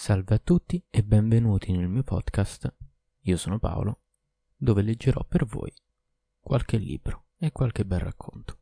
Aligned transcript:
Salve 0.00 0.36
a 0.36 0.40
tutti 0.42 0.82
e 0.88 1.02
benvenuti 1.02 1.72
nel 1.72 1.86
mio 1.86 2.02
podcast. 2.02 2.74
Io 3.24 3.36
sono 3.36 3.58
Paolo, 3.58 4.00
dove 4.56 4.80
leggerò 4.80 5.26
per 5.28 5.44
voi 5.44 5.70
qualche 6.40 6.78
libro 6.78 7.26
e 7.36 7.52
qualche 7.52 7.84
bel 7.84 8.00
racconto. 8.00 8.58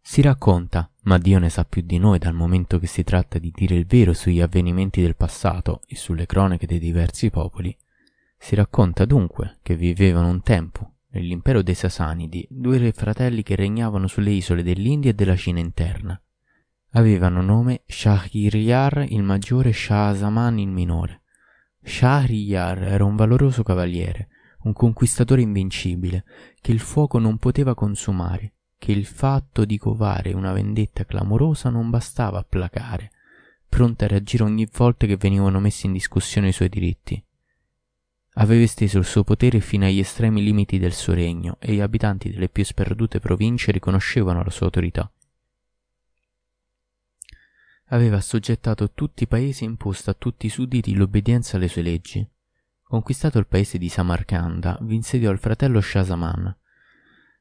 Si 0.00 0.22
racconta, 0.22 0.88
ma 1.02 1.18
Dio 1.18 1.40
ne 1.40 1.50
sa 1.50 1.64
più 1.64 1.82
di 1.82 1.98
noi 1.98 2.20
dal 2.20 2.32
momento 2.32 2.78
che 2.78 2.86
si 2.86 3.02
tratta 3.02 3.40
di 3.40 3.50
dire 3.52 3.74
il 3.74 3.86
vero 3.86 4.12
sugli 4.12 4.40
avvenimenti 4.40 5.02
del 5.02 5.16
passato 5.16 5.80
e 5.88 5.96
sulle 5.96 6.26
cronache 6.26 6.68
dei 6.68 6.78
diversi 6.78 7.30
popoli, 7.30 7.76
si 8.36 8.54
racconta 8.54 9.04
dunque 9.04 9.58
che 9.62 9.74
vivevano 9.74 10.28
un 10.28 10.42
tempo, 10.42 10.98
nell'impero 11.08 11.60
dei 11.60 11.74
Sasanidi, 11.74 12.46
due 12.48 12.78
re 12.78 12.92
fratelli 12.92 13.42
che 13.42 13.56
regnavano 13.56 14.06
sulle 14.06 14.30
isole 14.30 14.62
dell'India 14.62 15.10
e 15.10 15.14
della 15.14 15.34
Cina 15.34 15.58
interna 15.58 16.22
Avevano 16.92 17.42
nome 17.42 17.82
Shahriyar 17.86 19.04
il 19.10 19.22
maggiore 19.22 19.68
e 19.68 19.72
Shah 19.74 20.14
Zaman 20.14 20.58
il 20.58 20.68
minore. 20.68 21.20
Shahriyar 21.84 22.82
era 22.82 23.04
un 23.04 23.14
valoroso 23.14 23.62
cavaliere, 23.62 24.28
un 24.62 24.72
conquistatore 24.72 25.42
invincibile, 25.42 26.24
che 26.62 26.72
il 26.72 26.80
fuoco 26.80 27.18
non 27.18 27.36
poteva 27.36 27.74
consumare, 27.74 28.54
che 28.78 28.92
il 28.92 29.04
fatto 29.04 29.66
di 29.66 29.76
covare 29.76 30.32
una 30.32 30.54
vendetta 30.54 31.04
clamorosa 31.04 31.68
non 31.68 31.90
bastava 31.90 32.38
a 32.38 32.46
placare, 32.48 33.10
pronto 33.68 34.04
a 34.04 34.08
reagire 34.08 34.44
ogni 34.44 34.66
volta 34.74 35.04
che 35.04 35.18
venivano 35.18 35.60
messi 35.60 35.84
in 35.84 35.92
discussione 35.92 36.48
i 36.48 36.52
suoi 36.52 36.70
diritti. 36.70 37.22
Aveva 38.36 38.62
esteso 38.62 38.96
il 38.96 39.04
suo 39.04 39.24
potere 39.24 39.60
fino 39.60 39.84
agli 39.84 39.98
estremi 39.98 40.42
limiti 40.42 40.78
del 40.78 40.94
suo 40.94 41.12
regno 41.12 41.56
e 41.60 41.74
gli 41.74 41.80
abitanti 41.80 42.30
delle 42.30 42.48
più 42.48 42.64
sperdute 42.64 43.20
province 43.20 43.72
riconoscevano 43.72 44.42
la 44.42 44.50
sua 44.50 44.66
autorità 44.66 45.10
aveva 47.88 48.16
assoggettato 48.16 48.90
tutti 48.92 49.22
i 49.22 49.26
paesi 49.26 49.64
e 49.64 49.66
imposto 49.66 50.10
a 50.10 50.14
tutti 50.14 50.46
i 50.46 50.50
sudditi 50.50 50.94
l'obbedienza 50.94 51.56
alle 51.56 51.68
sue 51.68 51.82
leggi. 51.82 52.26
Conquistato 52.82 53.38
il 53.38 53.46
paese 53.46 53.78
di 53.78 53.88
Samarcanda, 53.88 54.78
vi 54.82 54.94
insediò 54.94 55.30
il 55.30 55.38
fratello 55.38 55.80
Shah 55.80 56.04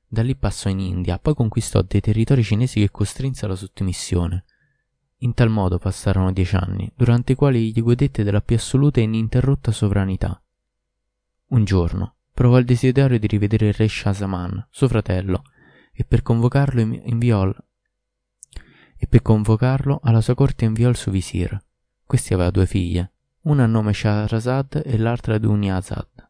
Da 0.09 0.21
lì 0.21 0.35
passò 0.35 0.69
in 0.69 0.79
India, 0.79 1.19
poi 1.19 1.35
conquistò 1.35 1.81
dei 1.81 2.01
territori 2.01 2.43
cinesi 2.43 2.79
che 2.79 2.91
costrinse 2.91 3.45
alla 3.45 3.55
sottomissione. 3.55 4.45
In 5.21 5.33
tal 5.33 5.49
modo 5.49 5.79
passarono 5.79 6.31
dieci 6.31 6.55
anni, 6.55 6.91
durante 6.95 7.31
i 7.31 7.35
quali 7.35 7.71
gli 7.71 7.81
godette 7.81 8.23
della 8.23 8.41
più 8.41 8.55
assoluta 8.55 8.99
e 8.99 9.03
ininterrotta 9.03 9.71
sovranità. 9.71 10.41
Un 11.47 11.63
giorno 11.63 12.15
provò 12.33 12.57
il 12.57 12.65
desiderio 12.65 13.17
di 13.17 13.27
rivedere 13.27 13.67
il 13.67 13.73
re 13.73 13.87
Shah 13.87 14.13
suo 14.69 14.87
fratello, 14.87 15.43
e 15.91 16.03
per 16.03 16.21
convocarlo 16.21 16.81
inviò 16.81 17.51
e 18.97 19.07
per 19.07 19.21
convocarlo 19.21 19.99
alla 20.03 20.21
sua 20.21 20.35
corte 20.35 20.65
inviò 20.65 20.89
il 20.89 20.95
suo 20.95 21.11
visir. 21.11 21.57
Questi 22.05 22.33
aveva 22.33 22.51
due 22.51 22.65
figlie, 22.65 23.11
una 23.41 23.63
a 23.63 23.67
nome 23.67 23.93
Shahrazad 23.93 24.81
e 24.85 24.97
l'altra 24.97 25.37
Dunyazad. 25.37 26.29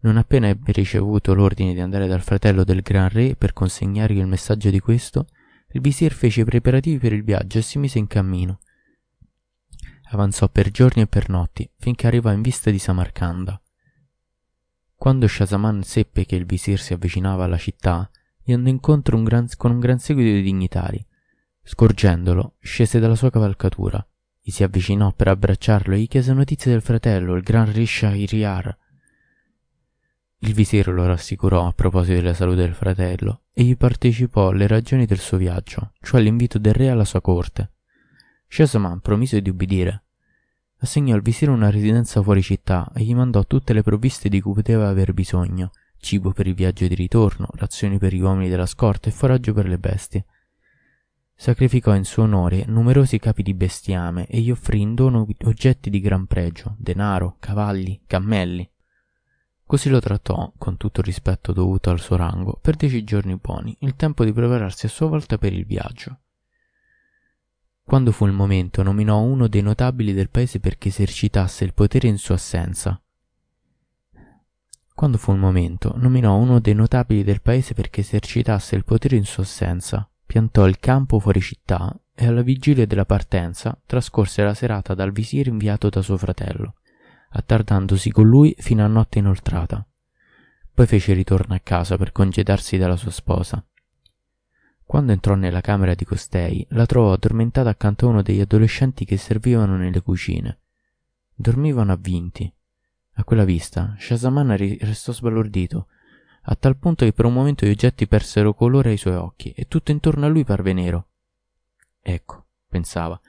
Non 0.00 0.16
appena 0.16 0.48
ebbe 0.48 0.72
ricevuto 0.72 1.34
l'ordine 1.34 1.74
di 1.74 1.80
andare 1.80 2.06
dal 2.06 2.22
fratello 2.22 2.64
del 2.64 2.80
gran 2.80 3.08
re 3.08 3.34
per 3.34 3.52
consegnargli 3.52 4.18
il 4.18 4.26
messaggio 4.26 4.70
di 4.70 4.78
questo, 4.78 5.26
il 5.72 5.80
visir 5.80 6.12
fece 6.12 6.42
i 6.42 6.44
preparativi 6.44 6.98
per 6.98 7.12
il 7.12 7.24
viaggio 7.24 7.58
e 7.58 7.62
si 7.62 7.78
mise 7.78 7.98
in 7.98 8.06
cammino. 8.06 8.60
Avanzò 10.10 10.48
per 10.48 10.70
giorni 10.70 11.02
e 11.02 11.06
per 11.06 11.28
notti, 11.28 11.68
finché 11.76 12.06
arrivò 12.06 12.30
in 12.30 12.40
vista 12.40 12.70
di 12.70 12.78
Samarcanda. 12.78 13.60
Quando 14.94 15.26
Shahzaman 15.26 15.82
seppe 15.82 16.24
che 16.24 16.36
il 16.36 16.46
visir 16.46 16.80
si 16.80 16.92
avvicinava 16.92 17.44
alla 17.44 17.58
città, 17.58 18.08
gli 18.42 18.52
andò 18.52 18.70
incontro 18.70 19.16
un 19.16 19.24
gran, 19.24 19.48
con 19.56 19.72
un 19.72 19.80
gran 19.80 19.98
seguito 19.98 20.30
di 20.30 20.42
dignitari, 20.42 21.04
Scorgendolo, 21.68 22.54
scese 22.60 23.00
dalla 23.00 23.16
sua 23.16 23.28
cavalcatura, 23.28 24.06
gli 24.40 24.52
si 24.52 24.62
avvicinò 24.62 25.12
per 25.12 25.26
abbracciarlo 25.26 25.96
e 25.96 25.98
gli 25.98 26.06
chiese 26.06 26.32
notizie 26.32 26.70
del 26.70 26.80
fratello, 26.80 27.34
il 27.34 27.42
gran 27.42 27.72
Risha 27.72 28.14
Iriar. 28.14 28.78
Il 30.38 30.54
visir 30.54 30.86
lo 30.86 31.04
rassicurò 31.06 31.66
a 31.66 31.72
proposito 31.72 32.14
della 32.14 32.34
salute 32.34 32.62
del 32.62 32.74
fratello 32.74 33.40
e 33.52 33.64
gli 33.64 33.76
partecipò 33.76 34.50
alle 34.50 34.68
ragioni 34.68 35.06
del 35.06 35.18
suo 35.18 35.38
viaggio, 35.38 35.90
cioè 36.02 36.20
l'invito 36.20 36.58
del 36.58 36.72
re 36.72 36.88
alla 36.88 37.04
sua 37.04 37.20
corte. 37.20 37.72
Shahzaman 38.46 39.00
promise 39.00 39.42
di 39.42 39.50
ubbidire. 39.50 40.04
Assegnò 40.78 41.16
al 41.16 41.22
visir 41.22 41.48
una 41.48 41.68
residenza 41.68 42.22
fuori 42.22 42.42
città 42.42 42.92
e 42.94 43.02
gli 43.02 43.14
mandò 43.14 43.42
tutte 43.42 43.72
le 43.72 43.82
provviste 43.82 44.28
di 44.28 44.40
cui 44.40 44.54
poteva 44.54 44.88
aver 44.88 45.12
bisogno, 45.12 45.72
cibo 45.98 46.30
per 46.30 46.46
il 46.46 46.54
viaggio 46.54 46.86
di 46.86 46.94
ritorno, 46.94 47.48
razioni 47.54 47.98
per 47.98 48.14
gli 48.14 48.20
uomini 48.20 48.48
della 48.48 48.66
scorta 48.66 49.08
e 49.08 49.12
foraggio 49.12 49.52
per 49.52 49.66
le 49.66 49.78
bestie. 49.78 50.26
Sacrificò 51.38 51.94
in 51.94 52.06
suo 52.06 52.22
onore 52.22 52.64
numerosi 52.66 53.18
capi 53.18 53.42
di 53.42 53.52
bestiame 53.52 54.26
e 54.26 54.40
gli 54.40 54.50
offrì 54.50 54.80
in 54.80 54.94
dono 54.94 55.26
oggetti 55.44 55.90
di 55.90 56.00
gran 56.00 56.24
pregio, 56.24 56.74
denaro, 56.78 57.36
cavalli, 57.38 58.00
cammelli. 58.06 58.68
Così 59.66 59.90
lo 59.90 60.00
trattò, 60.00 60.50
con 60.56 60.78
tutto 60.78 61.00
il 61.00 61.06
rispetto 61.06 61.52
dovuto 61.52 61.90
al 61.90 62.00
suo 62.00 62.16
rango, 62.16 62.58
per 62.60 62.76
dieci 62.76 63.04
giorni 63.04 63.36
buoni, 63.36 63.76
il 63.80 63.96
tempo 63.96 64.24
di 64.24 64.32
prepararsi 64.32 64.86
a 64.86 64.88
sua 64.88 65.08
volta 65.08 65.36
per 65.36 65.52
il 65.52 65.66
viaggio. 65.66 66.20
Quando 67.84 68.12
fu 68.12 68.24
il 68.24 68.32
momento, 68.32 68.82
nominò 68.82 69.20
uno 69.20 69.46
dei 69.46 69.62
notabili 69.62 70.14
del 70.14 70.30
paese 70.30 70.58
perché 70.58 70.88
esercitasse 70.88 71.64
il 71.64 71.74
potere 71.74 72.08
in 72.08 72.16
sua 72.16 72.36
assenza. 72.36 72.98
Quando 74.94 75.18
fu 75.18 75.32
il 75.32 75.38
momento, 75.38 75.92
nominò 75.96 76.34
uno 76.36 76.60
dei 76.60 76.74
notabili 76.74 77.22
del 77.22 77.42
paese 77.42 77.74
perché 77.74 78.00
esercitasse 78.00 78.74
il 78.74 78.84
potere 78.84 79.16
in 79.16 79.26
sua 79.26 79.42
assenza 79.42 80.08
piantò 80.26 80.66
il 80.66 80.78
campo 80.78 81.18
fuori 81.20 81.40
città 81.40 81.98
e 82.14 82.26
alla 82.26 82.42
vigilia 82.42 82.86
della 82.86 83.06
partenza 83.06 83.78
trascorse 83.86 84.42
la 84.42 84.54
serata 84.54 84.94
dal 84.94 85.12
visir 85.12 85.46
inviato 85.46 85.88
da 85.88 86.02
suo 86.02 86.16
fratello, 86.16 86.74
attardandosi 87.30 88.10
con 88.10 88.26
lui 88.26 88.54
fino 88.58 88.84
a 88.84 88.88
notte 88.88 89.20
inoltrata. 89.20 89.86
Poi 90.74 90.86
fece 90.86 91.12
ritorno 91.14 91.54
a 91.54 91.60
casa 91.62 91.96
per 91.96 92.12
congedarsi 92.12 92.76
dalla 92.76 92.96
sua 92.96 93.10
sposa. 93.10 93.64
Quando 94.84 95.12
entrò 95.12 95.34
nella 95.34 95.60
camera 95.60 95.94
di 95.94 96.04
costei, 96.04 96.66
la 96.70 96.86
trovò 96.86 97.12
addormentata 97.12 97.68
accanto 97.68 98.06
a 98.06 98.10
uno 98.10 98.22
degli 98.22 98.40
adolescenti 98.40 99.04
che 99.04 99.16
servivano 99.16 99.76
nelle 99.76 100.00
cucine. 100.00 100.60
Dormivano 101.34 101.92
avvinti. 101.92 102.52
A 103.14 103.24
quella 103.24 103.44
vista, 103.44 103.94
Shahzaman 103.98 104.56
restò 104.56 105.12
sbalordito 105.12 105.88
a 106.48 106.54
tal 106.54 106.76
punto 106.76 107.04
che 107.04 107.12
per 107.12 107.24
un 107.24 107.32
momento 107.32 107.66
gli 107.66 107.70
oggetti 107.70 108.06
persero 108.06 108.54
colore 108.54 108.90
ai 108.90 108.96
suoi 108.96 109.14
occhi 109.14 109.50
e 109.50 109.66
tutto 109.66 109.90
intorno 109.90 110.26
a 110.26 110.28
lui 110.28 110.44
parve 110.44 110.72
nero. 110.72 111.06
Ecco, 112.00 112.46
pensava, 112.68 113.20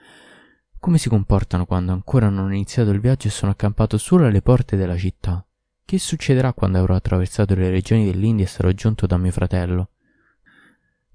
come 0.80 1.00
si 1.00 1.10
comportano 1.10 1.66
quando 1.66 1.94
ancora 1.94 2.30
non 2.30 2.46
ho 2.46 2.54
iniziato 2.54 2.92
il 2.92 3.00
viaggio 3.00 3.28
e 3.28 3.32
sono 3.32 3.52
accampato 3.52 3.98
solo 3.98 4.28
alle 4.28 4.44
porte 4.44 4.78
della 4.78 4.98
città? 4.98 5.44
Che 5.84 5.98
succederà 5.98 6.54
quando 6.54 6.78
avrò 6.78 6.96
attraversato 6.96 7.56
le 7.56 7.70
regioni 7.70 8.06
dell'India 8.06 8.46
e 8.46 8.50
sarò 8.50 8.70
giunto 8.72 9.08
da 9.08 9.18
mio 9.18 9.32
fratello? 9.32 9.90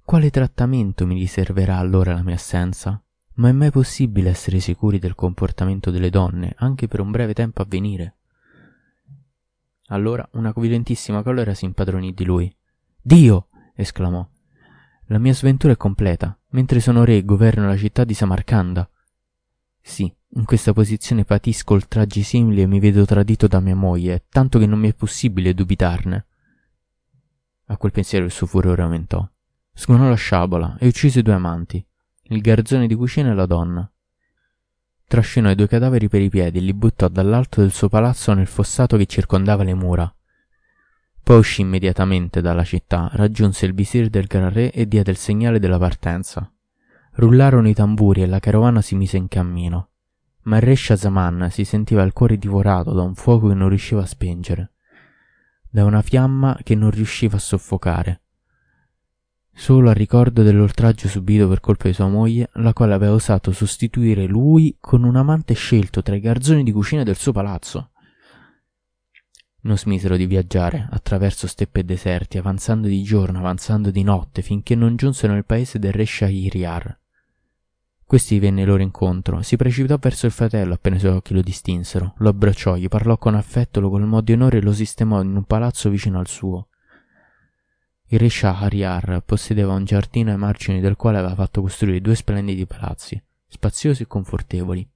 Quale 0.04 0.30
trattamento 0.30 1.06
mi 1.06 1.18
riserverà 1.18 1.76
allora 1.76 2.14
la 2.14 2.22
mia 2.22 2.34
assenza? 2.34 3.00
Ma 3.34 3.48
è 3.48 3.52
mai 3.52 3.70
possibile 3.70 4.30
essere 4.30 4.58
sicuri 4.58 4.98
del 4.98 5.14
comportamento 5.14 5.90
delle 5.92 6.10
donne, 6.10 6.54
anche 6.56 6.88
per 6.88 7.00
un 7.00 7.12
breve 7.12 7.32
tempo 7.32 7.62
a 7.62 7.66
venire? 7.68 8.16
Allora 9.92 10.26
una 10.32 10.52
violentissima 10.56 11.22
collera 11.22 11.52
si 11.52 11.66
impadronì 11.66 12.14
di 12.14 12.24
lui. 12.24 12.54
Dio! 13.00 13.48
esclamò. 13.74 14.26
La 15.06 15.18
mia 15.18 15.34
sventura 15.34 15.74
è 15.74 15.76
completa, 15.76 16.38
mentre 16.50 16.80
sono 16.80 17.04
re 17.04 17.18
e 17.18 17.24
governo 17.24 17.66
la 17.66 17.76
città 17.76 18.04
di 18.04 18.14
Samarcanda. 18.14 18.88
Sì, 19.82 20.10
in 20.34 20.46
questa 20.46 20.72
posizione 20.72 21.24
patisco 21.24 21.74
oltraggi 21.74 22.22
simili 22.22 22.62
e 22.62 22.66
mi 22.66 22.80
vedo 22.80 23.04
tradito 23.04 23.46
da 23.46 23.60
mia 23.60 23.76
moglie, 23.76 24.24
tanto 24.30 24.58
che 24.58 24.66
non 24.66 24.78
mi 24.78 24.88
è 24.88 24.94
possibile 24.94 25.52
dubitarne. 25.52 26.26
A 27.66 27.76
quel 27.76 27.92
pensiero 27.92 28.24
il 28.24 28.30
suo 28.30 28.46
furore 28.46 28.80
aumentò. 28.80 29.28
Sgonò 29.74 30.08
la 30.08 30.14
sciabola 30.14 30.78
e 30.78 30.86
uccise 30.86 31.20
due 31.20 31.34
amanti, 31.34 31.84
il 32.24 32.40
garzone 32.40 32.86
di 32.86 32.94
cucina 32.94 33.30
e 33.30 33.34
la 33.34 33.46
donna 33.46 33.91
trascinò 35.12 35.50
i 35.50 35.54
due 35.54 35.66
cadaveri 35.66 36.08
per 36.08 36.22
i 36.22 36.30
piedi 36.30 36.56
e 36.56 36.62
li 36.62 36.72
buttò 36.72 37.06
dall'alto 37.06 37.60
del 37.60 37.70
suo 37.70 37.90
palazzo 37.90 38.32
nel 38.32 38.46
fossato 38.46 38.96
che 38.96 39.04
circondava 39.04 39.62
le 39.62 39.74
mura. 39.74 40.10
Poi 41.22 41.36
uscì 41.36 41.60
immediatamente 41.60 42.40
dalla 42.40 42.64
città, 42.64 43.10
raggiunse 43.12 43.66
il 43.66 43.74
visir 43.74 44.08
del 44.08 44.24
gran 44.24 44.50
re 44.50 44.70
e 44.70 44.88
diede 44.88 45.10
il 45.10 45.18
segnale 45.18 45.58
della 45.58 45.76
partenza. 45.76 46.50
Rullarono 47.16 47.68
i 47.68 47.74
tamburi 47.74 48.22
e 48.22 48.26
la 48.26 48.38
carovana 48.38 48.80
si 48.80 48.94
mise 48.94 49.18
in 49.18 49.28
cammino. 49.28 49.90
Ma 50.44 50.56
il 50.56 50.62
re 50.62 50.74
Shahzaman 50.74 51.50
si 51.50 51.66
sentiva 51.66 52.02
il 52.04 52.14
cuore 52.14 52.38
divorato 52.38 52.94
da 52.94 53.02
un 53.02 53.14
fuoco 53.14 53.48
che 53.48 53.54
non 53.54 53.68
riusciva 53.68 54.00
a 54.00 54.06
spengere, 54.06 54.72
da 55.68 55.84
una 55.84 56.00
fiamma 56.00 56.58
che 56.62 56.74
non 56.74 56.90
riusciva 56.90 57.36
a 57.36 57.40
soffocare. 57.40 58.22
Solo 59.54 59.90
al 59.90 59.94
ricordo 59.94 60.42
dell'oltraggio 60.42 61.08
subito 61.08 61.46
per 61.46 61.60
colpa 61.60 61.86
di 61.86 61.94
sua 61.94 62.08
moglie, 62.08 62.48
la 62.54 62.72
quale 62.72 62.94
aveva 62.94 63.12
osato 63.12 63.52
sostituire 63.52 64.26
lui 64.26 64.76
con 64.80 65.04
un 65.04 65.14
amante 65.14 65.54
scelto 65.54 66.02
tra 66.02 66.16
i 66.16 66.20
garzoni 66.20 66.64
di 66.64 66.72
cucina 66.72 67.02
del 67.02 67.16
suo 67.16 67.32
palazzo. 67.32 67.90
Non 69.64 69.78
smisero 69.78 70.16
di 70.16 70.26
viaggiare 70.26 70.88
attraverso 70.90 71.46
steppe 71.46 71.80
e 71.80 71.84
deserti, 71.84 72.38
avanzando 72.38 72.88
di 72.88 73.02
giorno, 73.02 73.38
avanzando 73.38 73.92
di 73.92 74.02
notte, 74.02 74.42
finché 74.42 74.74
non 74.74 74.96
giunsero 74.96 75.34
nel 75.34 75.44
paese 75.44 75.78
del 75.78 75.92
re 75.92 76.06
Shahiriar. 76.06 76.98
Questi 78.04 78.38
venne 78.40 78.64
loro 78.64 78.82
incontro, 78.82 79.42
si 79.42 79.56
precipitò 79.56 79.96
verso 79.98 80.26
il 80.26 80.32
fratello 80.32 80.74
appena 80.74 80.96
i 80.96 80.98
suoi 80.98 81.12
occhi 81.12 81.32
lo 81.32 81.42
distinsero, 81.42 82.14
lo 82.18 82.28
abbracciò, 82.28 82.76
gli 82.76 82.88
parlò 82.88 83.16
con 83.16 83.34
affetto, 83.34 83.80
lo 83.80 83.88
colmò 83.90 84.20
di 84.20 84.32
onore 84.32 84.58
e 84.58 84.62
lo 84.62 84.72
sistemò 84.72 85.22
in 85.22 85.36
un 85.36 85.44
palazzo 85.44 85.88
vicino 85.88 86.18
al 86.18 86.26
suo. 86.26 86.66
Il 88.12 88.18
re 88.18 88.28
Shahryar 88.28 89.22
possedeva 89.24 89.72
un 89.72 89.86
giardino 89.86 90.32
ai 90.32 90.36
margini 90.36 90.80
del 90.80 90.96
quale 90.96 91.16
aveva 91.16 91.34
fatto 91.34 91.62
costruire 91.62 92.02
due 92.02 92.14
splendidi 92.14 92.66
palazzi, 92.66 93.18
spaziosi 93.46 94.02
e 94.02 94.06
confortevoli. 94.06 94.86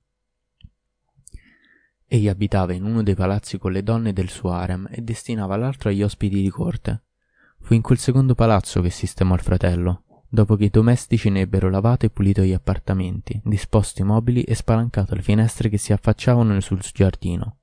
Egli 2.04 2.28
abitava 2.28 2.74
in 2.74 2.84
uno 2.84 3.02
dei 3.02 3.14
palazzi 3.14 3.56
con 3.56 3.72
le 3.72 3.82
donne 3.82 4.12
del 4.12 4.28
suo 4.28 4.50
harem 4.50 4.86
e 4.90 5.00
destinava 5.00 5.56
l'altro 5.56 5.88
agli 5.88 6.02
ospiti 6.02 6.42
di 6.42 6.50
corte. 6.50 7.04
Fu 7.60 7.72
in 7.72 7.80
quel 7.80 7.96
secondo 7.96 8.34
palazzo 8.34 8.82
che 8.82 8.90
sistemò 8.90 9.32
il 9.32 9.40
fratello, 9.40 10.02
dopo 10.28 10.54
che 10.56 10.64
i 10.64 10.70
domestici 10.70 11.30
ne 11.30 11.40
ebbero 11.40 11.70
lavato 11.70 12.04
e 12.04 12.10
pulito 12.10 12.42
gli 12.42 12.52
appartamenti, 12.52 13.40
disposto 13.42 14.02
i 14.02 14.04
mobili 14.04 14.42
e 14.42 14.54
spalancato 14.54 15.14
le 15.14 15.22
finestre 15.22 15.70
che 15.70 15.78
si 15.78 15.94
affacciavano 15.94 16.60
sul 16.60 16.80
giardino. 16.92 17.60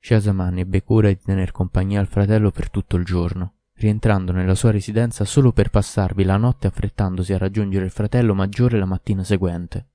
Shazaman 0.00 0.58
ebbe 0.58 0.82
cura 0.82 1.06
di 1.06 1.20
tener 1.20 1.52
compagnia 1.52 2.00
al 2.00 2.08
fratello 2.08 2.50
per 2.50 2.68
tutto 2.68 2.96
il 2.96 3.04
giorno, 3.04 3.54
rientrando 3.82 4.32
nella 4.32 4.54
sua 4.54 4.70
residenza 4.70 5.24
solo 5.24 5.52
per 5.52 5.70
passarvi 5.70 6.24
la 6.24 6.36
notte 6.36 6.66
affrettandosi 6.66 7.32
a 7.32 7.38
raggiungere 7.38 7.84
il 7.84 7.90
fratello 7.90 8.34
maggiore 8.34 8.78
la 8.78 8.86
mattina 8.86 9.24
seguente. 9.24 9.86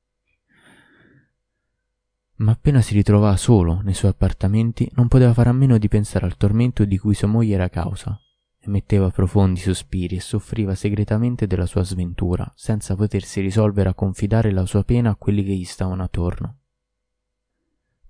Ma 2.36 2.52
appena 2.52 2.82
si 2.82 2.94
ritrovava 2.94 3.36
solo 3.36 3.82
nei 3.82 3.96
suoi 3.96 4.12
appartamenti 4.12 4.90
non 4.94 5.08
poteva 5.08 5.34
fare 5.34 5.50
a 5.50 5.54
meno 5.54 5.78
di 5.78 5.88
pensare 5.88 6.26
al 6.26 6.38
tormento 6.38 6.86
di 6.86 6.98
cui 6.98 7.16
sua 7.16 7.28
moglie 7.28 7.56
era 7.56 7.70
causa 7.70 8.20
emetteva 8.68 9.10
profondi 9.10 9.60
sospiri 9.60 10.18
e 10.18 10.22
soffriva 10.22 10.76
segretamente 10.76 11.48
della 11.48 11.66
sua 11.66 11.84
sventura, 11.84 12.52
senza 12.56 12.96
potersi 12.96 13.42
risolvere 13.42 13.90
a 13.90 13.94
confidare 13.94 14.52
la 14.52 14.66
sua 14.66 14.84
pena 14.84 15.12
a 15.12 15.16
quelli 15.16 15.44
che 15.44 15.54
gli 15.54 15.64
stavano 15.64 16.04
attorno. 16.04 16.58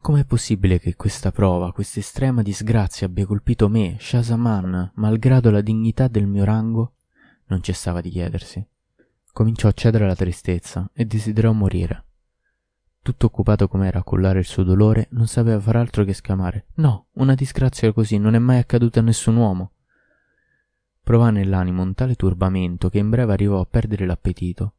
Com'è 0.07 0.23
possibile 0.23 0.79
che 0.79 0.95
questa 0.95 1.33
prova, 1.33 1.73
questa 1.73 1.99
estrema 1.99 2.41
disgrazia 2.41 3.07
abbia 3.07 3.25
colpito 3.25 3.67
me, 3.67 3.97
Shazaman, 3.99 4.93
malgrado 4.95 5.51
la 5.51 5.59
dignità 5.59 6.07
del 6.07 6.27
mio 6.27 6.45
rango? 6.45 6.93
Non 7.47 7.61
cessava 7.61 7.99
di 7.99 8.09
chiedersi. 8.09 8.65
Cominciò 9.33 9.67
a 9.67 9.73
cedere 9.73 10.05
alla 10.05 10.15
tristezza 10.15 10.89
e 10.93 11.03
desiderò 11.03 11.51
morire. 11.51 12.05
Tutto 13.01 13.25
occupato 13.25 13.67
com'era 13.67 13.99
a 13.99 14.03
cullare 14.03 14.39
il 14.39 14.45
suo 14.45 14.63
dolore, 14.63 15.09
non 15.11 15.27
sapeva 15.27 15.59
far 15.59 15.75
altro 15.75 16.05
che 16.05 16.11
esclamare 16.11 16.67
No, 16.75 17.07
una 17.15 17.35
disgrazia 17.35 17.91
così 17.91 18.17
non 18.17 18.33
è 18.33 18.39
mai 18.39 18.59
accaduta 18.59 19.01
a 19.01 19.03
nessun 19.03 19.35
uomo 19.35 19.73
provò 21.03 21.29
nell'animo 21.31 21.81
un 21.81 21.93
tale 21.93 22.15
turbamento 22.15 22.87
che 22.87 22.99
in 22.99 23.09
breve 23.09 23.33
arrivò 23.33 23.59
a 23.59 23.67
perdere 23.69 24.05
l'appetito. 24.05 24.75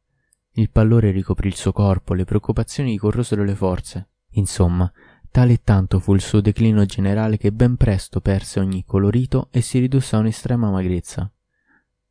Il 0.53 0.71
pallore 0.71 1.11
ricoprì 1.11 1.49
il 1.49 1.55
suo 1.55 1.71
corpo, 1.71 2.15
le 2.15 2.25
preoccupazioni 2.25 2.93
gli 2.93 2.97
corrosero 2.97 3.43
le 3.43 3.53
forze. 3.53 4.09
Insomma, 4.33 4.91
tale 5.31 5.53
e 5.53 5.61
tanto 5.63 5.99
fu 5.99 6.13
il 6.13 6.21
suo 6.21 6.41
declino 6.41 6.85
generale 6.85 7.37
che 7.37 7.51
ben 7.51 7.77
presto 7.77 8.21
perse 8.21 8.59
ogni 8.59 8.83
colorito 8.85 9.47
e 9.51 9.61
si 9.61 9.79
ridusse 9.79 10.15
a 10.15 10.19
un'estrema 10.19 10.69
magrezza. 10.69 11.31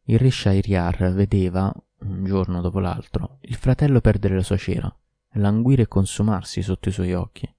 Il 0.05 0.19
re 0.19 0.31
Shahryar 0.31 1.13
vedeva, 1.13 1.73
un 1.99 2.25
giorno 2.25 2.61
dopo 2.61 2.79
l'altro, 2.79 3.39
il 3.43 3.57
fratello 3.57 4.01
perdere 4.01 4.37
la 4.37 4.43
sua 4.43 4.57
cera, 4.57 4.95
languire 5.33 5.83
e 5.83 5.89
consumarsi 5.89 6.63
sotto 6.63 6.89
i 6.89 6.93
suoi 6.93 7.13
occhi. 7.13 7.53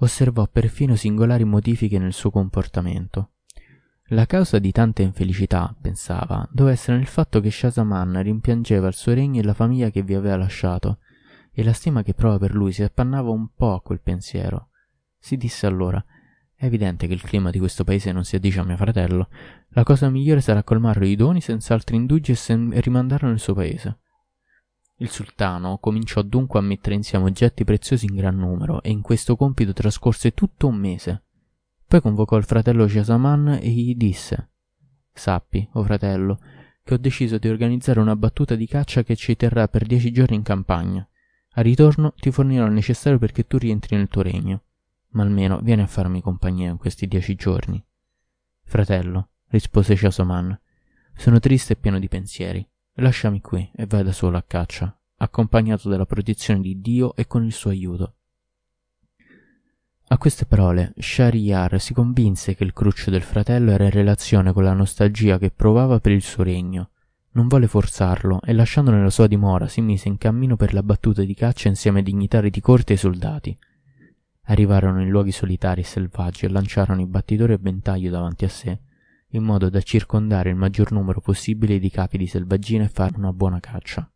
Osservò 0.00 0.46
perfino 0.46 0.94
singolari 0.94 1.44
modifiche 1.44 1.98
nel 1.98 2.12
suo 2.12 2.30
comportamento. 2.30 3.30
La 4.10 4.26
causa 4.26 4.58
di 4.58 4.70
tanta 4.70 5.02
infelicità, 5.02 5.74
pensava, 5.78 6.48
doveva 6.50 6.74
essere 6.74 6.96
nel 6.96 7.06
fatto 7.06 7.40
che 7.40 7.50
Shazaman 7.50 8.22
rimpiangeva 8.22 8.86
il 8.86 8.94
suo 8.94 9.12
regno 9.12 9.40
e 9.40 9.44
la 9.44 9.54
famiglia 9.54 9.90
che 9.90 10.02
vi 10.02 10.14
aveva 10.14 10.36
lasciato, 10.36 10.98
e 11.58 11.64
la 11.64 11.72
stima 11.72 12.04
che 12.04 12.14
prova 12.14 12.38
per 12.38 12.54
lui 12.54 12.70
si 12.70 12.84
appannava 12.84 13.30
un 13.30 13.48
po' 13.52 13.74
a 13.74 13.80
quel 13.80 13.98
pensiero. 14.00 14.68
Si 15.18 15.36
disse 15.36 15.66
allora 15.66 16.00
è 16.54 16.66
evidente 16.66 17.08
che 17.08 17.14
il 17.14 17.20
clima 17.20 17.50
di 17.50 17.58
questo 17.58 17.82
paese 17.82 18.12
non 18.12 18.22
si 18.24 18.36
addice 18.36 18.60
a 18.60 18.64
mio 18.64 18.76
fratello. 18.76 19.28
La 19.70 19.82
cosa 19.82 20.08
migliore 20.08 20.40
sarà 20.40 20.62
colmarlo 20.62 21.04
di 21.04 21.16
doni 21.16 21.40
senza 21.40 21.74
altri 21.74 21.96
indugi 21.96 22.30
e, 22.30 22.36
e 22.46 22.80
rimandarlo 22.80 23.26
nel 23.26 23.40
suo 23.40 23.54
paese. 23.54 23.98
Il 24.98 25.08
sultano 25.08 25.78
cominciò 25.78 26.22
dunque 26.22 26.60
a 26.60 26.62
mettere 26.62 26.94
insieme 26.94 27.24
oggetti 27.24 27.64
preziosi 27.64 28.06
in 28.06 28.14
gran 28.14 28.36
numero 28.36 28.80
e 28.80 28.90
in 28.90 29.00
questo 29.00 29.34
compito 29.34 29.72
trascorse 29.72 30.34
tutto 30.34 30.68
un 30.68 30.76
mese. 30.76 31.24
Poi 31.88 32.00
convocò 32.00 32.36
il 32.36 32.44
fratello 32.44 32.86
Shazaman 32.86 33.58
e 33.60 33.68
gli 33.68 33.96
disse 33.96 34.50
Sappi, 35.12 35.68
o 35.72 35.80
oh 35.80 35.82
fratello, 35.82 36.38
che 36.84 36.94
ho 36.94 36.98
deciso 36.98 37.36
di 37.36 37.48
organizzare 37.48 37.98
una 37.98 38.14
battuta 38.14 38.54
di 38.54 38.68
caccia 38.68 39.02
che 39.02 39.16
ci 39.16 39.34
terrà 39.34 39.66
per 39.66 39.86
dieci 39.86 40.12
giorni 40.12 40.36
in 40.36 40.42
campagna. 40.42 41.08
A 41.58 41.60
ritorno 41.60 42.14
ti 42.14 42.30
fornirò 42.30 42.66
il 42.66 42.72
necessario 42.72 43.18
perché 43.18 43.44
tu 43.44 43.58
rientri 43.58 43.96
nel 43.96 44.06
tuo 44.06 44.22
regno. 44.22 44.62
Ma 45.08 45.24
almeno 45.24 45.58
vieni 45.58 45.82
a 45.82 45.88
farmi 45.88 46.22
compagnia 46.22 46.70
in 46.70 46.76
questi 46.76 47.08
dieci 47.08 47.34
giorni. 47.34 47.84
Fratello, 48.62 49.30
rispose 49.48 49.96
Shazaman, 49.96 50.56
sono 51.16 51.40
triste 51.40 51.72
e 51.72 51.76
pieno 51.76 51.98
di 51.98 52.06
pensieri. 52.06 52.64
Lasciami 53.00 53.40
qui 53.40 53.68
e 53.74 53.86
vai 53.86 54.04
da 54.04 54.12
solo 54.12 54.36
a 54.36 54.44
caccia, 54.46 54.96
accompagnato 55.16 55.88
dalla 55.88 56.06
protezione 56.06 56.60
di 56.60 56.80
Dio 56.80 57.16
e 57.16 57.26
con 57.26 57.44
il 57.44 57.52
suo 57.52 57.70
aiuto. 57.70 58.14
A 60.10 60.16
queste 60.16 60.46
parole 60.46 60.94
Shahryar 60.96 61.80
si 61.80 61.92
convinse 61.92 62.54
che 62.54 62.62
il 62.62 62.72
cruccio 62.72 63.10
del 63.10 63.22
fratello 63.22 63.72
era 63.72 63.82
in 63.82 63.90
relazione 63.90 64.52
con 64.52 64.62
la 64.62 64.74
nostalgia 64.74 65.38
che 65.38 65.50
provava 65.50 65.98
per 65.98 66.12
il 66.12 66.22
suo 66.22 66.44
regno. 66.44 66.90
Non 67.38 67.46
volle 67.46 67.68
forzarlo 67.68 68.40
e 68.42 68.52
lasciandolo 68.52 68.96
nella 68.96 69.10
sua 69.10 69.28
dimora 69.28 69.68
si 69.68 69.80
mise 69.80 70.08
in 70.08 70.18
cammino 70.18 70.56
per 70.56 70.74
la 70.74 70.82
battuta 70.82 71.22
di 71.22 71.34
caccia 71.34 71.68
insieme 71.68 71.98
ai 71.98 72.04
dignitari 72.04 72.50
di 72.50 72.60
corte 72.60 72.90
e 72.90 72.96
ai 72.96 73.00
soldati. 73.00 73.56
Arrivarono 74.46 75.00
in 75.02 75.08
luoghi 75.08 75.30
solitari 75.30 75.82
e 75.82 75.84
selvaggi 75.84 76.46
e 76.46 76.48
lanciarono 76.48 77.00
i 77.00 77.06
battitori 77.06 77.52
a 77.52 77.58
ventaglio 77.60 78.10
davanti 78.10 78.44
a 78.44 78.48
sé, 78.48 78.80
in 79.28 79.44
modo 79.44 79.70
da 79.70 79.80
circondare 79.80 80.50
il 80.50 80.56
maggior 80.56 80.90
numero 80.90 81.20
possibile 81.20 81.78
di 81.78 81.88
capi 81.90 82.18
di 82.18 82.26
selvaggina 82.26 82.82
e 82.82 82.88
fare 82.88 83.16
una 83.16 83.32
buona 83.32 83.60
caccia. 83.60 84.10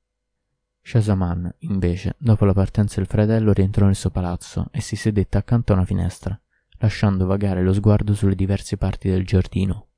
Shazaman, 0.81 1.55
invece, 1.59 2.17
dopo 2.19 2.45
la 2.45 2.55
partenza 2.55 2.97
del 2.97 3.07
fratello, 3.07 3.53
rientrò 3.53 3.87
nel 3.87 3.95
suo 3.95 4.11
palazzo 4.11 4.67
e 4.73 4.81
si 4.81 4.97
sedette 4.97 5.39
accanto 5.39 5.71
a 5.71 5.77
una 5.77 5.85
finestra, 5.85 6.37
lasciando 6.79 7.27
vagare 7.27 7.63
lo 7.63 7.73
sguardo 7.73 8.15
sulle 8.15 8.35
diverse 8.35 8.77
parti 8.77 9.09
del 9.09 9.25
giardino. 9.25 9.91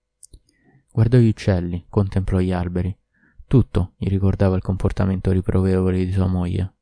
Guardò 0.93 1.17
gli 1.17 1.29
uccelli, 1.29 1.87
contemplò 1.89 2.39
gli 2.39 2.53
alberi. 2.53 2.95
Tutto 3.55 3.93
gli 3.99 4.09
ricordava 4.09 4.57
il 4.57 4.63
comportamento 4.63 5.31
riprovevole 5.31 6.05
di 6.05 6.11
sua 6.11 6.27
moglie. 6.27 6.75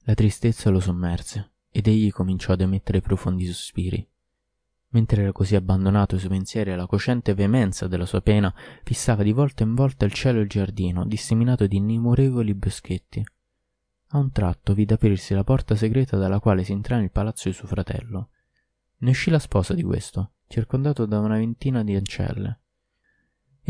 La 0.00 0.14
tristezza 0.14 0.68
lo 0.68 0.80
sommerse 0.80 1.52
ed 1.70 1.86
egli 1.86 2.10
cominciò 2.10 2.54
ad 2.54 2.60
emettere 2.60 3.00
profondi 3.00 3.46
sospiri. 3.46 4.04
Mentre 4.88 5.22
era 5.22 5.30
così 5.30 5.54
abbandonato 5.54 6.16
ai 6.16 6.20
suoi 6.20 6.32
pensieri 6.32 6.72
alla 6.72 6.88
cocente 6.88 7.34
veemenza 7.34 7.86
della 7.86 8.04
sua 8.04 8.20
pena, 8.20 8.52
fissava 8.82 9.22
di 9.22 9.30
volta 9.30 9.62
in 9.62 9.76
volta 9.76 10.04
il 10.04 10.12
cielo 10.12 10.40
e 10.40 10.42
il 10.42 10.48
giardino, 10.48 11.06
disseminato 11.06 11.68
di 11.68 11.76
innumerevoli 11.76 12.52
boschetti. 12.54 13.24
A 14.08 14.18
un 14.18 14.32
tratto 14.32 14.74
vide 14.74 14.94
aprirsi 14.94 15.34
la 15.34 15.44
porta 15.44 15.76
segreta 15.76 16.16
dalla 16.16 16.40
quale 16.40 16.64
si 16.64 16.72
entrò 16.72 16.96
nel 16.96 17.12
palazzo 17.12 17.48
di 17.48 17.54
suo 17.54 17.68
fratello. 17.68 18.30
Ne 18.96 19.10
uscì 19.10 19.30
la 19.30 19.38
sposa 19.38 19.72
di 19.72 19.84
questo, 19.84 20.32
circondato 20.48 21.06
da 21.06 21.20
una 21.20 21.36
ventina 21.36 21.84
di 21.84 21.94
ancelle. 21.94 22.62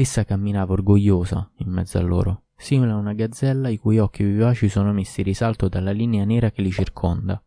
Essa 0.01 0.25
camminava 0.25 0.75
orgogliosa 0.75 1.51
in 1.57 1.73
mezzo 1.73 1.99
a 1.99 2.03
loro, 2.03 2.45
simile 2.57 2.93
a 2.93 2.97
una 2.97 3.15
gazzella 3.15 3.69
i 3.69 3.79
cui 3.79 3.99
occhi 3.99 4.23
vivaci 4.23 4.69
sono 4.69 4.93
messi 4.93 5.23
in 5.23 5.27
risalto 5.27 5.69
dalla 5.69 5.91
linea 5.91 6.25
nera 6.25 6.53
che 6.53 6.63
li 6.63 6.71
circonda. 6.71 7.43